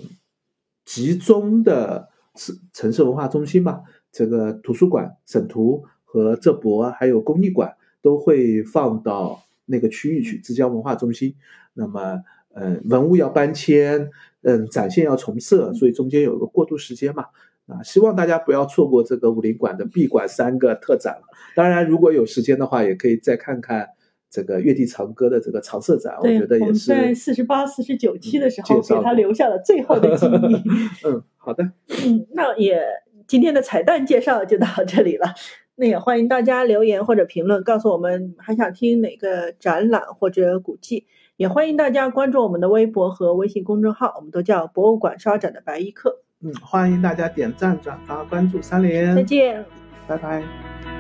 [0.87, 2.09] 集中的。
[2.39, 3.81] 城城市文化中心嘛？
[4.13, 11.35] 这个图书馆、省图和浙博还有工艺馆都会放到那个区域去，浙江文化中心。
[11.73, 14.11] 那么，嗯，文物要搬迁，
[14.43, 17.25] 嗯，展现要重设，所以中间有一个过渡时间嘛。
[17.69, 21.23] 啊，希望大家不要错过这个武林馆的闭馆三个特展了。
[21.55, 23.89] 当然，如果有时间的话，也可以再看看
[24.31, 26.17] 这个月地长歌的这个常设展。
[26.21, 30.57] 我觉得也是在四十八、四十九期的时候给他留下了最后的记忆。
[31.07, 31.23] 嗯。
[31.37, 31.63] 好的，
[32.05, 32.83] 嗯，那也
[33.29, 35.27] 今天的彩蛋介绍就到这里了。
[35.77, 41.07] 那也欢迎大家留言或者评论，告诉我们还想听哪个展览或者古迹。
[41.37, 46.23] 也欢迎大家关注我们的微博和微信公众号，我们都叫博物馆刷展的白衣客。
[46.43, 49.15] 嗯，欢迎大家点赞、转发、关注三连。
[49.15, 49.65] 再见，
[50.09, 50.96] 拜拜。